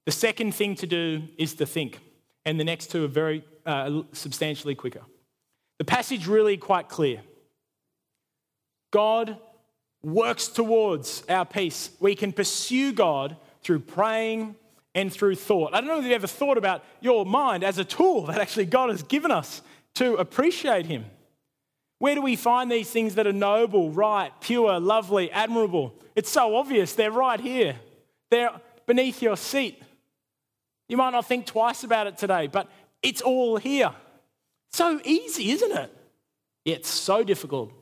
The 0.06 0.12
second 0.12 0.54
thing 0.54 0.74
to 0.76 0.86
do 0.86 1.22
is 1.38 1.54
to 1.54 1.66
think, 1.66 2.00
and 2.44 2.60
the 2.60 2.64
next 2.64 2.90
two 2.90 3.04
are 3.04 3.08
very 3.08 3.44
uh, 3.64 4.02
substantially 4.12 4.74
quicker. 4.74 5.00
The 5.78 5.84
passage 5.84 6.26
really 6.26 6.56
quite 6.56 6.88
clear. 6.88 7.22
God 8.92 9.38
works 10.02 10.48
towards 10.48 11.24
our 11.28 11.44
peace. 11.44 11.90
We 11.98 12.14
can 12.14 12.32
pursue 12.32 12.92
God 12.92 13.36
through 13.62 13.80
praying 13.80 14.56
and 14.94 15.12
through 15.12 15.34
thought. 15.34 15.74
I 15.74 15.80
don't 15.80 15.88
know 15.88 15.98
if 15.98 16.04
you've 16.04 16.12
ever 16.12 16.26
thought 16.26 16.58
about 16.58 16.84
your 17.00 17.26
mind 17.26 17.64
as 17.64 17.78
a 17.78 17.84
tool 17.84 18.26
that 18.26 18.38
actually 18.38 18.66
God 18.66 18.90
has 18.90 19.02
given 19.02 19.30
us 19.30 19.62
to 19.94 20.14
appreciate 20.14 20.86
Him. 20.86 21.06
Where 21.98 22.14
do 22.14 22.22
we 22.22 22.36
find 22.36 22.70
these 22.70 22.90
things 22.90 23.14
that 23.14 23.26
are 23.26 23.32
noble, 23.32 23.90
right, 23.90 24.30
pure, 24.40 24.78
lovely, 24.78 25.30
admirable? 25.32 25.94
It's 26.14 26.30
so 26.30 26.56
obvious. 26.56 26.94
They're 26.94 27.10
right 27.10 27.40
here, 27.40 27.76
they're 28.30 28.60
beneath 28.86 29.22
your 29.22 29.36
seat. 29.36 29.82
You 30.88 30.96
might 30.96 31.10
not 31.10 31.26
think 31.26 31.46
twice 31.46 31.84
about 31.84 32.06
it 32.06 32.18
today, 32.18 32.46
but 32.46 32.70
it's 33.02 33.22
all 33.22 33.56
here. 33.56 33.92
So 34.72 35.00
easy, 35.04 35.50
isn't 35.50 35.72
it? 35.72 35.96
Yet 36.64 36.84
so 36.84 37.24
difficult 37.24 37.72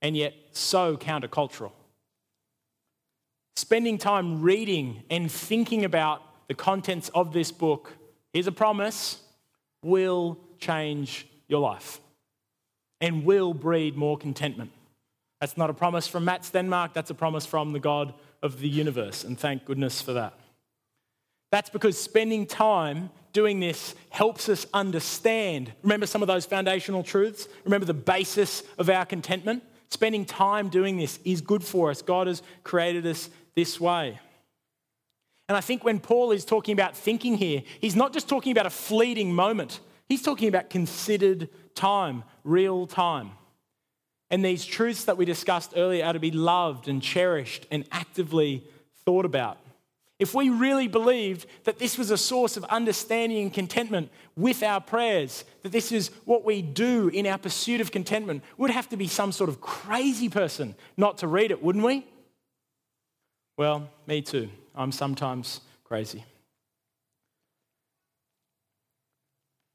and 0.00 0.16
yet 0.16 0.34
so 0.52 0.96
countercultural. 0.96 1.72
Spending 3.56 3.98
time 3.98 4.40
reading 4.40 5.02
and 5.10 5.30
thinking 5.30 5.84
about 5.84 6.22
the 6.48 6.54
contents 6.54 7.08
of 7.10 7.32
this 7.32 7.50
book, 7.50 7.92
here's 8.32 8.46
a 8.46 8.52
promise, 8.52 9.20
will 9.82 10.38
change 10.58 11.26
your 11.48 11.60
life 11.60 12.00
and 13.00 13.24
will 13.24 13.54
breed 13.54 13.96
more 13.96 14.16
contentment. 14.16 14.70
That's 15.40 15.56
not 15.56 15.70
a 15.70 15.74
promise 15.74 16.08
from 16.08 16.24
Matt 16.24 16.42
Stenmark, 16.42 16.94
that's 16.94 17.10
a 17.10 17.14
promise 17.14 17.46
from 17.46 17.72
the 17.72 17.78
God 17.80 18.14
of 18.42 18.60
the 18.60 18.68
universe, 18.68 19.24
and 19.24 19.38
thank 19.38 19.64
goodness 19.64 20.00
for 20.00 20.12
that. 20.14 20.34
That's 21.50 21.70
because 21.70 21.98
spending 21.98 22.46
time 22.46 23.10
doing 23.32 23.60
this 23.60 23.94
helps 24.10 24.48
us 24.48 24.66
understand. 24.74 25.72
Remember 25.82 26.06
some 26.06 26.22
of 26.22 26.28
those 26.28 26.44
foundational 26.44 27.02
truths? 27.02 27.48
Remember 27.64 27.86
the 27.86 27.94
basis 27.94 28.62
of 28.78 28.90
our 28.90 29.06
contentment? 29.06 29.62
Spending 29.90 30.24
time 30.24 30.68
doing 30.68 30.96
this 30.96 31.18
is 31.24 31.40
good 31.40 31.64
for 31.64 31.90
us. 31.90 32.02
God 32.02 32.26
has 32.26 32.42
created 32.64 33.06
us 33.06 33.30
this 33.54 33.80
way. 33.80 34.18
And 35.48 35.56
I 35.56 35.62
think 35.62 35.82
when 35.82 35.98
Paul 35.98 36.32
is 36.32 36.44
talking 36.44 36.74
about 36.74 36.94
thinking 36.94 37.36
here, 37.36 37.62
he's 37.80 37.96
not 37.96 38.12
just 38.12 38.28
talking 38.28 38.52
about 38.52 38.66
a 38.66 38.70
fleeting 38.70 39.34
moment, 39.34 39.80
he's 40.06 40.22
talking 40.22 40.48
about 40.48 40.68
considered 40.68 41.48
time, 41.74 42.24
real 42.44 42.86
time. 42.86 43.30
And 44.30 44.44
these 44.44 44.66
truths 44.66 45.04
that 45.04 45.16
we 45.16 45.24
discussed 45.24 45.72
earlier 45.74 46.04
are 46.04 46.12
to 46.12 46.18
be 46.18 46.30
loved 46.30 46.86
and 46.86 47.00
cherished 47.00 47.66
and 47.70 47.86
actively 47.90 48.62
thought 49.06 49.24
about. 49.24 49.58
If 50.18 50.34
we 50.34 50.50
really 50.50 50.88
believed 50.88 51.46
that 51.64 51.78
this 51.78 51.96
was 51.96 52.10
a 52.10 52.18
source 52.18 52.56
of 52.56 52.64
understanding 52.64 53.38
and 53.38 53.54
contentment 53.54 54.10
with 54.36 54.64
our 54.64 54.80
prayers, 54.80 55.44
that 55.62 55.70
this 55.70 55.92
is 55.92 56.10
what 56.24 56.44
we 56.44 56.60
do 56.60 57.08
in 57.08 57.24
our 57.26 57.38
pursuit 57.38 57.80
of 57.80 57.92
contentment, 57.92 58.42
we'd 58.56 58.72
have 58.72 58.88
to 58.88 58.96
be 58.96 59.06
some 59.06 59.30
sort 59.30 59.48
of 59.48 59.60
crazy 59.60 60.28
person 60.28 60.74
not 60.96 61.18
to 61.18 61.28
read 61.28 61.52
it, 61.52 61.62
wouldn't 61.62 61.84
we? 61.84 62.04
Well, 63.56 63.88
me 64.06 64.22
too. 64.22 64.48
I'm 64.74 64.90
sometimes 64.90 65.60
crazy. 65.84 66.24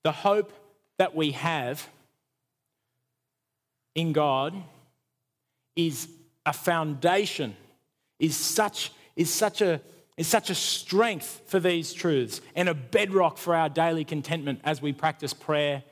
The 0.03 0.11
hope 0.11 0.51
that 0.97 1.15
we 1.15 1.31
have 1.31 1.87
in 3.95 4.11
God 4.11 4.53
is 5.77 6.09
a 6.45 6.51
foundation, 6.51 7.55
is 8.19 8.35
such, 8.35 8.91
is 9.15 9.33
such 9.33 9.61
a 9.61 9.79
is 10.17 10.27
such 10.27 10.49
a 10.49 10.55
strength 10.55 11.41
for 11.47 11.59
these 11.59 11.93
truths 11.93 12.41
and 12.55 12.69
a 12.69 12.73
bedrock 12.73 13.37
for 13.37 13.55
our 13.55 13.69
daily 13.69 14.05
contentment 14.05 14.59
as 14.63 14.81
we 14.81 14.93
practice 14.93 15.33
prayer 15.33 15.83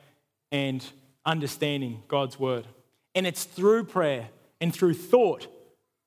and 0.50 0.84
understanding 1.24 2.02
God's 2.08 2.38
word. 2.38 2.66
And 3.14 3.26
it's 3.26 3.44
through 3.44 3.84
prayer 3.84 4.28
and 4.60 4.72
through 4.72 4.94
thought 4.94 5.46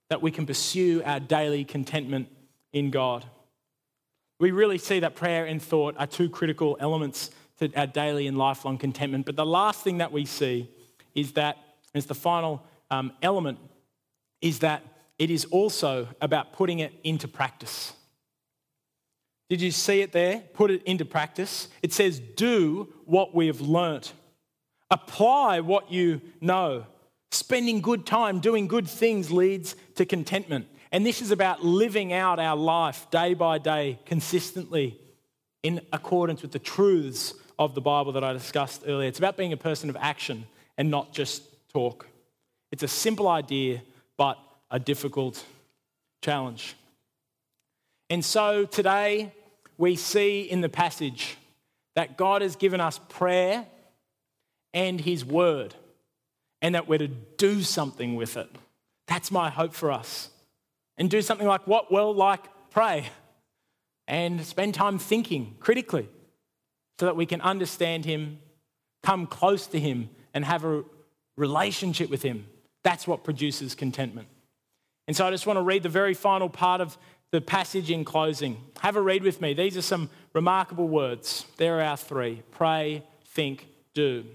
that 0.09 0.21
we 0.21 0.31
can 0.31 0.45
pursue 0.45 1.01
our 1.03 1.19
daily 1.19 1.65
contentment 1.65 2.29
in 2.71 2.91
God. 2.91 3.25
We 4.39 4.51
really 4.51 4.77
see 4.77 4.99
that 4.99 5.15
prayer 5.15 5.45
and 5.45 5.61
thought 5.61 5.95
are 5.97 6.07
two 6.07 6.29
critical 6.29 6.77
elements 6.79 7.31
to 7.59 7.73
our 7.75 7.87
daily 7.87 8.27
and 8.27 8.37
lifelong 8.37 8.77
contentment. 8.77 9.25
But 9.25 9.35
the 9.35 9.45
last 9.45 9.83
thing 9.83 9.99
that 9.99 10.11
we 10.11 10.25
see 10.25 10.69
is 11.13 11.33
that, 11.33 11.57
as 11.93 12.05
the 12.05 12.15
final 12.15 12.63
um, 12.91 13.13
element, 13.21 13.59
is 14.41 14.59
that 14.59 14.83
it 15.17 15.31
is 15.31 15.45
also 15.45 16.09
about 16.19 16.51
putting 16.53 16.79
it 16.79 16.93
into 17.03 17.27
practice. 17.27 17.93
Did 19.49 19.61
you 19.61 19.71
see 19.71 20.01
it 20.01 20.11
there? 20.11 20.43
Put 20.53 20.71
it 20.71 20.83
into 20.83 21.05
practice. 21.05 21.67
It 21.81 21.93
says, 21.93 22.19
do 22.19 22.93
what 23.05 23.35
we 23.35 23.47
have 23.47 23.61
learnt. 23.61 24.13
Apply 24.89 25.59
what 25.59 25.91
you 25.91 26.21
know. 26.41 26.85
Spending 27.31 27.81
good 27.81 28.05
time 28.05 28.39
doing 28.39 28.67
good 28.67 28.87
things 28.87 29.31
leads 29.31 29.75
to 29.95 30.05
contentment. 30.05 30.67
And 30.91 31.05
this 31.05 31.21
is 31.21 31.31
about 31.31 31.63
living 31.63 32.13
out 32.13 32.39
our 32.39 32.55
life 32.55 33.07
day 33.11 33.33
by 33.33 33.57
day 33.57 33.99
consistently 34.05 34.97
in 35.63 35.81
accordance 35.91 36.41
with 36.41 36.51
the 36.51 36.59
truths 36.59 37.33
of 37.59 37.75
the 37.75 37.81
Bible 37.81 38.13
that 38.13 38.23
I 38.23 38.33
discussed 38.33 38.83
earlier. 38.85 39.07
It's 39.07 39.19
about 39.19 39.37
being 39.37 39.53
a 39.53 39.57
person 39.57 39.89
of 39.89 39.97
action 39.99 40.45
and 40.77 40.89
not 40.89 41.13
just 41.13 41.43
talk. 41.71 42.07
It's 42.71 42.83
a 42.83 42.87
simple 42.87 43.27
idea, 43.27 43.81
but 44.17 44.37
a 44.71 44.79
difficult 44.79 45.43
challenge. 46.21 46.75
And 48.09 48.23
so 48.23 48.65
today 48.65 49.33
we 49.77 49.95
see 49.95 50.41
in 50.41 50.61
the 50.61 50.69
passage 50.69 51.37
that 51.95 52.17
God 52.17 52.41
has 52.41 52.55
given 52.55 52.79
us 52.79 52.99
prayer 53.09 53.65
and 54.73 54.99
His 54.99 55.23
word, 55.23 55.73
and 56.61 56.75
that 56.75 56.87
we're 56.87 56.99
to 56.99 57.07
do 57.07 57.61
something 57.61 58.15
with 58.15 58.35
it. 58.35 58.49
That's 59.07 59.31
my 59.31 59.49
hope 59.49 59.73
for 59.73 59.91
us. 59.91 60.29
And 60.97 61.09
do 61.09 61.21
something 61.21 61.47
like 61.47 61.65
what? 61.67 61.91
Well, 61.91 62.13
like 62.13 62.43
pray 62.71 63.09
and 64.07 64.45
spend 64.45 64.73
time 64.73 64.99
thinking 64.99 65.55
critically 65.59 66.09
so 66.99 67.05
that 67.05 67.15
we 67.15 67.25
can 67.25 67.41
understand 67.41 68.05
Him, 68.05 68.39
come 69.03 69.27
close 69.27 69.67
to 69.67 69.79
Him, 69.79 70.09
and 70.33 70.43
have 70.45 70.65
a 70.65 70.83
relationship 71.37 72.09
with 72.09 72.21
Him. 72.21 72.47
That's 72.83 73.07
what 73.07 73.23
produces 73.23 73.75
contentment. 73.75 74.27
And 75.07 75.15
so 75.15 75.25
I 75.25 75.31
just 75.31 75.47
want 75.47 75.57
to 75.57 75.63
read 75.63 75.83
the 75.83 75.89
very 75.89 76.13
final 76.13 76.49
part 76.49 76.81
of 76.81 76.97
the 77.31 77.41
passage 77.41 77.91
in 77.91 78.05
closing. 78.05 78.57
Have 78.79 78.95
a 78.95 79.01
read 79.01 79.23
with 79.23 79.41
me. 79.41 79.53
These 79.53 79.77
are 79.77 79.81
some 79.81 80.09
remarkable 80.33 80.87
words. 80.87 81.45
There 81.57 81.79
are 81.79 81.83
our 81.83 81.97
three 81.97 82.43
pray, 82.51 83.03
think, 83.25 83.67
do. 83.93 84.25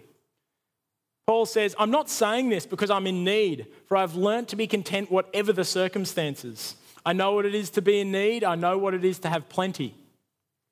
Paul 1.26 1.46
says, 1.46 1.76
I'm 1.79 1.92
not 1.92 2.11
saying 2.11 2.48
this 2.48 2.66
because 2.66 2.90
I'm 2.90 3.07
in 3.07 3.22
need, 3.22 3.68
for 3.87 3.96
I've 3.96 4.16
learnt 4.16 4.48
to 4.48 4.57
be 4.57 4.66
content 4.66 5.11
whatever 5.11 5.53
the 5.53 5.64
circumstances. 5.64 6.74
I 7.07 7.12
know 7.12 7.33
what 7.33 7.46
it 7.46 7.55
is 7.55 7.70
to 7.70 7.83
be 7.83 8.00
in 8.00 8.11
need, 8.11 8.42
I 8.42 8.57
know 8.57 8.76
what 8.76 8.94
it 8.94 9.05
is 9.05 9.20
to 9.20 9.29
have 9.29 9.48
plenty. 9.48 9.94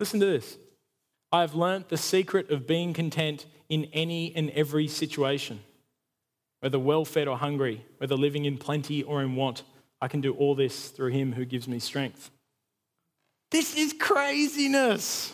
Listen 0.00 0.20
to 0.20 0.26
this. 0.26 0.58
I 1.30 1.42
have 1.42 1.54
learnt 1.54 1.88
the 1.88 1.96
secret 1.96 2.50
of 2.50 2.66
being 2.66 2.92
content 2.92 3.46
in 3.68 3.84
any 3.92 4.34
and 4.34 4.50
every 4.50 4.88
situation. 4.88 5.60
Whether 6.60 6.78
well 6.78 7.04
fed 7.04 7.28
or 7.28 7.38
hungry, 7.38 7.84
whether 7.98 8.16
living 8.16 8.44
in 8.44 8.58
plenty 8.58 9.02
or 9.02 9.22
in 9.22 9.36
want, 9.36 9.62
I 10.00 10.08
can 10.08 10.20
do 10.20 10.32
all 10.34 10.54
this 10.54 10.88
through 10.88 11.10
him 11.10 11.32
who 11.32 11.44
gives 11.44 11.66
me 11.66 11.78
strength. 11.78 12.30
This 13.50 13.76
is 13.76 13.94
craziness. 13.98 15.32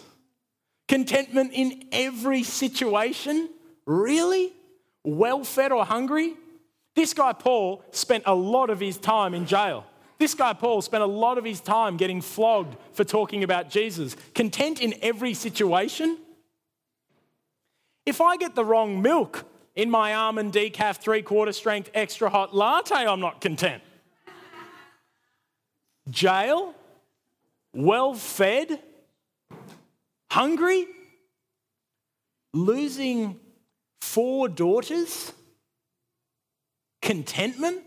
Contentment 0.88 1.53
in 1.53 1.85
every 1.92 2.42
situation? 2.42 3.48
Really? 3.87 4.53
Well 5.05 5.44
fed 5.44 5.72
or 5.72 5.85
hungry? 5.85 6.35
This 6.94 7.12
guy, 7.12 7.33
Paul, 7.33 7.85
spent 7.90 8.24
a 8.27 8.35
lot 8.35 8.70
of 8.70 8.81
his 8.81 8.96
time 8.96 9.35
in 9.35 9.46
jail. 9.46 9.85
This 10.18 10.35
guy, 10.35 10.53
Paul, 10.53 10.81
spent 10.81 11.03
a 11.03 11.07
lot 11.07 11.38
of 11.38 11.44
his 11.44 11.61
time 11.61 11.96
getting 11.96 12.20
flogged 12.20 12.77
for 12.92 13.03
talking 13.03 13.42
about 13.42 13.68
Jesus. 13.68 14.16
Content 14.35 14.81
in 14.81 14.94
every 15.03 15.35
situation? 15.35 16.18
If 18.07 18.20
I 18.20 18.37
get 18.37 18.55
the 18.55 18.64
wrong 18.64 19.03
milk 19.03 19.44
in 19.74 19.90
my 19.90 20.14
almond 20.14 20.53
decaf 20.53 20.98
three 20.98 21.22
quarter 21.22 21.53
strength 21.53 21.90
extra 21.94 22.31
hot 22.31 22.55
latte, 22.55 22.94
I'm 22.94 23.20
not 23.20 23.40
content. 23.40 23.83
Jail? 26.11 26.75
Well 27.73 28.14
fed? 28.14 28.81
Hungry? 30.31 30.87
Losing 32.53 33.38
four 34.01 34.49
daughters? 34.49 35.33
Contentment? 37.03 37.83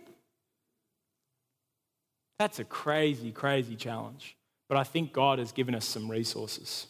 That's 2.40 2.60
a 2.60 2.64
crazy, 2.64 3.32
crazy 3.32 3.76
challenge. 3.76 4.36
But 4.70 4.78
I 4.78 4.84
think 4.84 5.14
God 5.14 5.40
has 5.40 5.52
given 5.52 5.74
us 5.74 5.86
some 5.86 6.10
resources. 6.10 6.88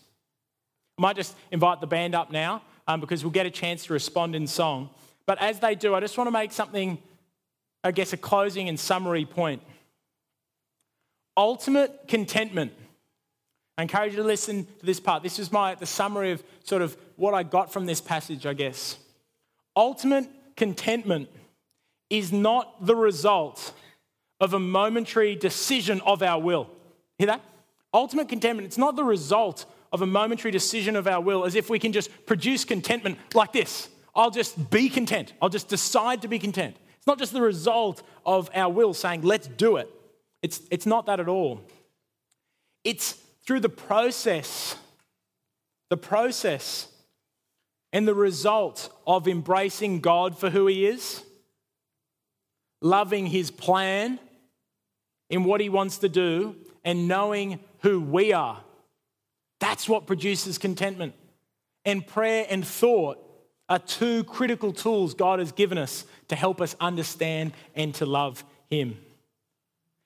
I 0.97 1.01
might 1.01 1.15
just 1.15 1.35
invite 1.51 1.79
the 1.79 1.87
band 1.87 2.15
up 2.15 2.31
now 2.31 2.63
um, 2.87 2.99
because 2.99 3.23
we'll 3.23 3.31
get 3.31 3.45
a 3.45 3.51
chance 3.51 3.85
to 3.85 3.93
respond 3.93 4.35
in 4.35 4.47
song. 4.47 4.89
But 5.25 5.41
as 5.41 5.59
they 5.59 5.75
do, 5.75 5.93
I 5.93 5.99
just 5.99 6.17
want 6.17 6.27
to 6.27 6.31
make 6.31 6.51
something, 6.51 6.97
I 7.83 7.91
guess, 7.91 8.13
a 8.13 8.17
closing 8.17 8.67
and 8.67 8.79
summary 8.79 9.25
point. 9.25 9.61
Ultimate 11.37 12.07
contentment. 12.07 12.73
I 13.77 13.83
encourage 13.83 14.13
you 14.13 14.17
to 14.17 14.23
listen 14.23 14.65
to 14.79 14.85
this 14.85 14.99
part. 14.99 15.21
This 15.21 15.37
is 15.37 15.51
my 15.51 15.75
the 15.75 15.85
summary 15.85 16.31
of 16.31 16.43
sort 16.63 16.81
of 16.81 16.97
what 17.15 17.35
I 17.35 17.43
got 17.43 17.71
from 17.71 17.85
this 17.85 18.01
passage, 18.01 18.47
I 18.47 18.53
guess. 18.53 18.97
Ultimate 19.75 20.27
contentment 20.55 21.29
is 22.09 22.33
not 22.33 22.83
the 22.83 22.95
result 22.95 23.73
of 24.41 24.53
a 24.53 24.59
momentary 24.59 25.35
decision 25.35 26.01
of 26.01 26.23
our 26.23 26.41
will. 26.41 26.69
Hear 27.19 27.27
that? 27.27 27.41
Ultimate 27.93 28.29
contentment, 28.29 28.65
it's 28.65 28.77
not 28.77 28.95
the 28.95 29.03
result 29.03 29.65
of 29.91 30.01
a 30.01 30.05
momentary 30.05 30.51
decision 30.51 30.95
of 30.95 31.07
our 31.07 31.21
will 31.21 31.45
as 31.45 31.55
if 31.55 31.69
we 31.69 31.79
can 31.79 31.93
just 31.93 32.09
produce 32.25 32.65
contentment 32.65 33.17
like 33.33 33.53
this. 33.53 33.89
I'll 34.15 34.31
just 34.31 34.69
be 34.71 34.89
content. 34.89 35.33
I'll 35.41 35.49
just 35.49 35.67
decide 35.67 36.23
to 36.23 36.27
be 36.27 36.39
content. 36.39 36.75
It's 36.97 37.07
not 37.07 37.19
just 37.19 37.31
the 37.31 37.41
result 37.41 38.01
of 38.25 38.49
our 38.53 38.71
will 38.71 38.93
saying, 38.93 39.21
let's 39.21 39.47
do 39.47 39.77
it. 39.77 39.89
It's, 40.47 40.61
it's 40.71 40.85
not 40.85 41.07
that 41.07 41.19
at 41.19 41.27
all. 41.27 41.59
It's 42.85 43.17
through 43.45 43.59
the 43.59 43.67
process, 43.67 44.77
the 45.89 45.97
process 45.97 46.87
and 47.91 48.07
the 48.07 48.13
result 48.13 48.89
of 49.05 49.27
embracing 49.27 49.99
God 49.99 50.39
for 50.39 50.49
who 50.49 50.65
He 50.67 50.85
is, 50.85 51.21
loving 52.81 53.25
His 53.27 53.51
plan, 53.51 54.21
in 55.29 55.43
what 55.43 55.59
He 55.59 55.67
wants 55.67 55.97
to 55.97 56.07
do 56.07 56.55
and 56.85 57.09
knowing 57.09 57.59
who 57.81 57.99
we 57.99 58.31
are. 58.31 58.63
That's 59.59 59.89
what 59.89 60.07
produces 60.07 60.57
contentment. 60.57 61.13
And 61.83 62.07
prayer 62.07 62.47
and 62.49 62.65
thought 62.65 63.17
are 63.67 63.79
two 63.79 64.23
critical 64.23 64.71
tools 64.71 65.13
God 65.13 65.39
has 65.39 65.51
given 65.51 65.77
us 65.77 66.05
to 66.29 66.37
help 66.37 66.61
us 66.61 66.73
understand 66.79 67.51
and 67.75 67.93
to 67.95 68.05
love 68.05 68.45
Him. 68.69 68.97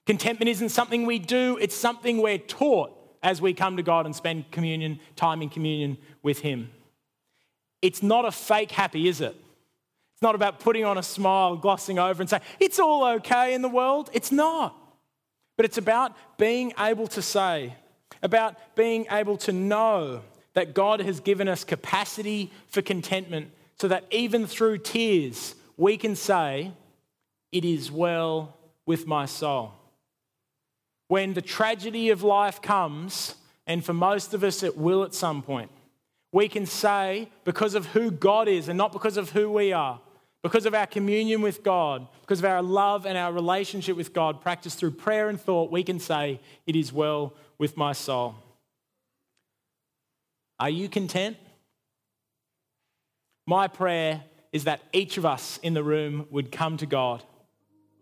Contentment 0.05 0.49
isn't 0.49 0.69
something 0.69 1.05
we 1.05 1.19
do, 1.19 1.57
it's 1.61 1.75
something 1.75 2.21
we're 2.21 2.37
taught 2.37 2.97
as 3.23 3.41
we 3.41 3.53
come 3.53 3.77
to 3.77 3.83
God 3.83 4.05
and 4.05 4.15
spend 4.15 4.49
communion, 4.51 4.99
time 5.15 5.41
in 5.41 5.49
communion 5.49 5.97
with 6.23 6.39
Him. 6.39 6.71
It's 7.81 8.01
not 8.01 8.25
a 8.25 8.31
fake 8.31 8.71
happy, 8.71 9.07
is 9.07 9.21
it? 9.21 9.35
It's 10.13 10.21
not 10.21 10.35
about 10.35 10.59
putting 10.59 10.85
on 10.85 10.97
a 10.97 11.03
smile, 11.03 11.55
glossing 11.55 11.99
over, 11.99 12.21
and 12.21 12.29
saying, 12.29 12.43
it's 12.59 12.79
all 12.79 13.05
okay 13.15 13.53
in 13.53 13.61
the 13.61 13.69
world. 13.69 14.09
It's 14.13 14.31
not. 14.31 14.75
But 15.57 15.65
it's 15.65 15.77
about 15.77 16.15
being 16.37 16.73
able 16.79 17.07
to 17.07 17.21
say, 17.21 17.75
about 18.23 18.55
being 18.75 19.05
able 19.11 19.37
to 19.37 19.51
know 19.51 20.21
that 20.53 20.73
God 20.73 20.99
has 20.99 21.19
given 21.19 21.47
us 21.47 21.63
capacity 21.63 22.51
for 22.67 22.81
contentment 22.81 23.51
so 23.79 23.87
that 23.87 24.05
even 24.11 24.45
through 24.45 24.79
tears, 24.79 25.55
we 25.77 25.97
can 25.97 26.15
say, 26.15 26.71
It 27.51 27.65
is 27.65 27.91
well 27.91 28.57
with 28.85 29.07
my 29.07 29.25
soul. 29.25 29.73
When 31.11 31.33
the 31.33 31.41
tragedy 31.41 32.09
of 32.11 32.23
life 32.23 32.61
comes, 32.61 33.35
and 33.67 33.83
for 33.83 33.91
most 33.91 34.33
of 34.33 34.45
us 34.45 34.63
it 34.63 34.77
will 34.77 35.03
at 35.03 35.13
some 35.13 35.41
point, 35.41 35.69
we 36.31 36.47
can 36.47 36.65
say, 36.65 37.27
because 37.43 37.75
of 37.75 37.87
who 37.87 38.11
God 38.11 38.47
is 38.47 38.69
and 38.69 38.77
not 38.77 38.93
because 38.93 39.17
of 39.17 39.31
who 39.31 39.51
we 39.51 39.73
are, 39.73 39.99
because 40.41 40.65
of 40.65 40.73
our 40.73 40.87
communion 40.87 41.41
with 41.41 41.63
God, 41.63 42.07
because 42.21 42.39
of 42.39 42.45
our 42.45 42.61
love 42.61 43.05
and 43.05 43.17
our 43.17 43.33
relationship 43.33 43.97
with 43.97 44.13
God, 44.13 44.39
practiced 44.39 44.79
through 44.79 44.91
prayer 44.91 45.27
and 45.27 45.37
thought, 45.37 45.69
we 45.69 45.83
can 45.83 45.99
say, 45.99 46.39
It 46.65 46.77
is 46.77 46.93
well 46.93 47.33
with 47.57 47.75
my 47.75 47.91
soul. 47.91 48.35
Are 50.61 50.69
you 50.69 50.87
content? 50.87 51.35
My 53.45 53.67
prayer 53.67 54.23
is 54.53 54.63
that 54.63 54.79
each 54.93 55.17
of 55.17 55.25
us 55.25 55.59
in 55.61 55.73
the 55.73 55.83
room 55.83 56.25
would 56.31 56.53
come 56.53 56.77
to 56.77 56.85
God 56.85 57.21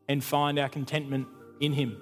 and 0.08 0.24
find 0.24 0.60
our 0.60 0.70
contentment 0.70 1.28
in 1.60 1.74
Him. 1.74 1.98